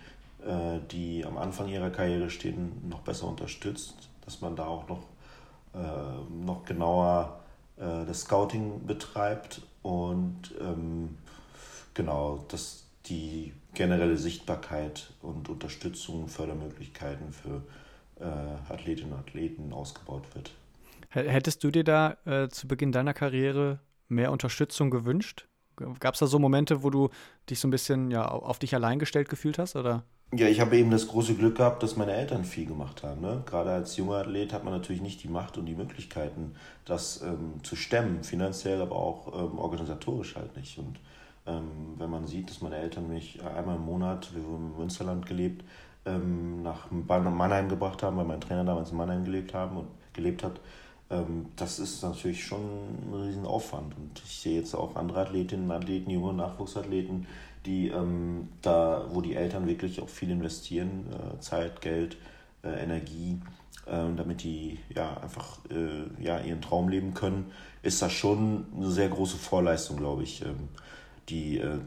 [0.46, 5.04] äh, die am Anfang ihrer Karriere stehen, noch besser unterstützt, dass man da auch noch,
[5.74, 7.40] äh, noch genauer
[7.78, 11.18] äh, das Scouting betreibt und ähm,
[11.94, 17.64] genau, dass die generelle Sichtbarkeit und Unterstützung, Fördermöglichkeiten für
[18.20, 20.52] äh, Athletinnen und Athleten ausgebaut wird.
[21.10, 25.48] Hättest du dir da äh, zu Beginn deiner Karriere mehr Unterstützung gewünscht?
[26.00, 27.10] Gab es da so Momente, wo du
[27.50, 29.76] dich so ein bisschen ja, auf dich allein gestellt gefühlt hast?
[29.76, 30.04] Oder?
[30.32, 33.21] Ja, ich habe eben das große Glück gehabt, dass meine Eltern viel gemacht haben.
[33.21, 33.41] Ne?
[33.47, 36.53] Gerade als junger Athlet hat man natürlich nicht die Macht und die Möglichkeiten,
[36.86, 40.77] das ähm, zu stemmen, finanziell, aber auch ähm, organisatorisch halt nicht.
[40.77, 40.99] Und
[41.47, 45.25] ähm, wenn man sieht, dass meine Eltern mich einmal im Monat, wir wurden im Münsterland
[45.25, 45.65] gelebt,
[46.05, 50.43] ähm, nach Mannheim gebracht haben, weil mein Trainer damals in Mannheim gelebt haben und gelebt
[50.43, 50.59] hat,
[51.09, 53.97] ähm, das ist natürlich schon ein Riesenaufwand.
[53.97, 57.25] Und ich sehe jetzt auch andere Athletinnen, Athleten, junge Nachwuchsathleten,
[57.66, 62.18] die ähm, da, wo die Eltern wirklich auch viel investieren, äh, Zeit, Geld,
[62.64, 63.39] äh, Energie,
[63.86, 67.51] äh, damit die ja einfach äh, ja, ihren Traum leben können,
[67.82, 70.70] ist das schon eine sehr große Vorleistung, glaube ich, ähm,
[71.30, 71.80] die, äh,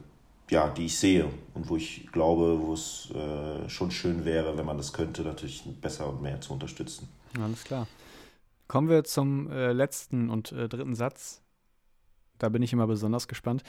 [0.51, 4.66] ja, die ich sehe und wo ich glaube, wo es äh, schon schön wäre, wenn
[4.66, 7.09] man das könnte, natürlich besser und mehr zu unterstützen.
[7.41, 7.87] Alles klar.
[8.68, 11.43] Kommen wir zum letzten und dritten Satz.
[12.39, 13.62] Da bin ich immer besonders gespannt.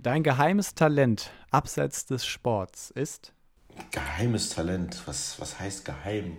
[0.00, 3.32] Dein geheimes Talent abseits des Sports ist?
[3.90, 5.02] Geheimes Talent.
[5.06, 6.36] Was, was heißt geheim?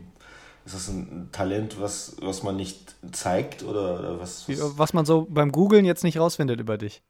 [0.66, 4.78] Ist das ein Talent, was, was man nicht zeigt oder, oder was, was?
[4.78, 7.02] Was man so beim Googlen jetzt nicht rausfindet über dich.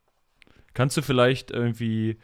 [0.73, 2.17] Kannst du vielleicht irgendwie,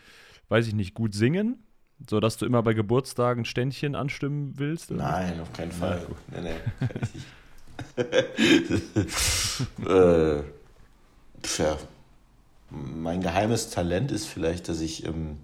[0.50, 1.64] weiß ich nicht, gut singen?
[2.10, 4.92] So dass du immer bei Geburtstagen Ständchen anstimmen willst?
[4.92, 5.04] Oder?
[5.04, 6.06] Nein, auf keinen Fall.
[6.34, 7.26] Ja, nee, nee, kann ich nicht.
[9.88, 10.44] äh,
[11.42, 11.78] tja,
[12.70, 15.38] mein geheimes Talent ist vielleicht, dass ich ähm,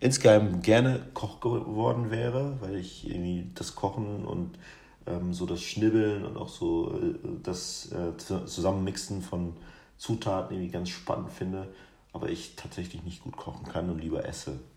[0.00, 4.58] insgeheim gerne Koch geworden wäre, weil ich irgendwie das Kochen und
[5.06, 9.54] ähm, so das Schnibbeln und auch so äh, das äh, Zusammenmixen von
[9.96, 11.68] Zutaten irgendwie ganz spannend finde,
[12.12, 14.58] aber ich tatsächlich nicht gut kochen kann und lieber esse.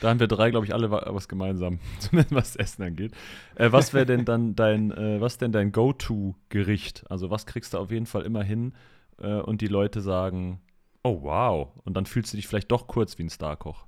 [0.00, 3.12] Da haben wir drei, glaube ich, alle was gemeinsam, zumindest was Essen angeht.
[3.56, 7.04] Äh, was wäre denn dann dein, äh, was denn dein Go-To-Gericht?
[7.10, 8.74] Also was kriegst du auf jeden Fall immer hin
[9.18, 10.60] äh, und die Leute sagen,
[11.02, 13.86] oh wow, und dann fühlst du dich vielleicht doch kurz wie ein Starkoch.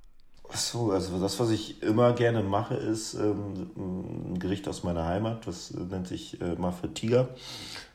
[0.49, 5.47] Achso, also das, was ich immer gerne mache, ist ähm, ein Gericht aus meiner Heimat,
[5.47, 6.57] das nennt sich äh,
[6.93, 7.29] Tiger.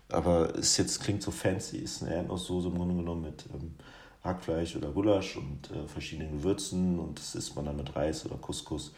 [0.08, 3.74] Aber es jetzt klingt so fancy, ist eine Erdnusssoße im Grunde genommen mit ähm,
[4.22, 8.36] Hackfleisch oder Gulasch und äh, verschiedenen Gewürzen und das isst man dann mit Reis oder
[8.36, 8.92] Couscous.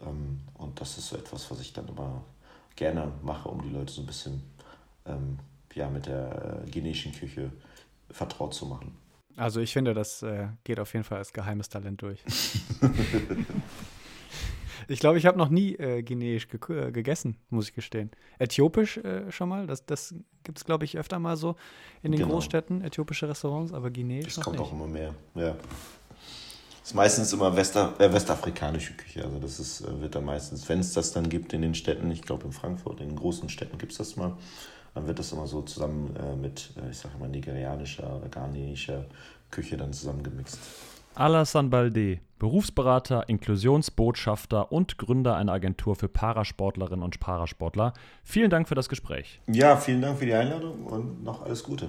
[0.00, 2.22] Ähm, und das ist so etwas, was ich dann immer
[2.76, 4.42] gerne mache, um die Leute so ein bisschen
[5.06, 5.38] ähm,
[5.74, 7.50] ja, mit der äh, guineischen Küche
[8.10, 8.96] vertraut zu machen.
[9.36, 12.22] Also ich finde, das äh, geht auf jeden Fall als geheimes Talent durch.
[14.90, 18.10] Ich glaube, ich habe noch nie äh, Guineisch ge äh, gegessen, muss ich gestehen.
[18.40, 21.54] Äthiopisch äh, schon mal, das, das gibt es, glaube ich, öfter mal so
[22.02, 22.32] in den genau.
[22.34, 24.34] Großstädten, äthiopische Restaurants, aber Guineisch.
[24.34, 24.66] Das kommt nicht.
[24.66, 25.54] auch immer mehr, ja.
[26.80, 29.24] Das ist meistens immer Wester, äh, westafrikanische Küche.
[29.24, 32.10] Also das ist, äh, wird da meistens, wenn es das dann gibt in den Städten,
[32.10, 34.36] ich glaube in Frankfurt, in den großen Städten gibt es das mal,
[34.94, 39.06] dann wird das immer so zusammen äh, mit, ich sage mal, nigerianischer oder ghanesischer
[39.50, 40.58] Küche dann zusammengemixt.
[41.14, 47.92] Alassane Balde, Berufsberater, Inklusionsbotschafter und Gründer einer Agentur für Parasportlerinnen und Parasportler.
[48.22, 49.40] Vielen Dank für das Gespräch.
[49.46, 51.88] Ja, vielen Dank für die Einladung und noch alles Gute.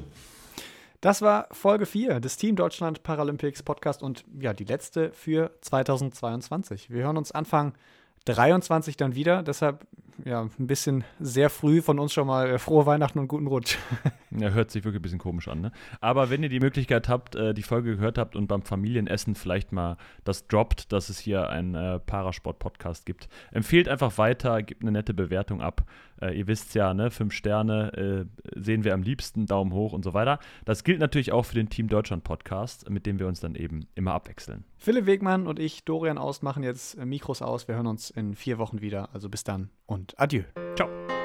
[0.99, 6.89] Das war Folge 4 des Team Deutschland Paralympics Podcast und ja, die letzte für 2022.
[6.89, 7.73] Wir hören uns Anfang
[8.25, 9.41] 23 dann wieder.
[9.41, 9.87] Deshalb
[10.25, 13.77] ja, ein bisschen sehr früh von uns schon mal äh, frohe Weihnachten und guten Rutsch.
[14.37, 15.71] Ja, hört sich wirklich ein bisschen komisch an, ne?
[15.99, 19.71] Aber wenn ihr die Möglichkeit habt, äh, die Folge gehört habt und beim Familienessen vielleicht
[19.71, 24.91] mal das droppt, dass es hier einen äh, Parasport-Podcast gibt, empfehlt einfach weiter, gebt eine
[24.91, 25.85] nette Bewertung ab.
[26.21, 30.03] Äh, ihr wisst ja, ne, fünf Sterne äh, sehen wir am liebsten, Daumen hoch und
[30.03, 30.39] so weiter.
[30.65, 33.87] Das gilt natürlich auch für den Team Deutschland Podcast, mit dem wir uns dann eben
[33.95, 34.63] immer abwechseln.
[34.77, 37.67] Philipp Wegmann und ich, Dorian Aus, machen jetzt äh, Mikros aus.
[37.67, 39.09] Wir hören uns in vier Wochen wieder.
[39.13, 40.43] Also bis dann und adieu.
[40.75, 41.20] Ciao.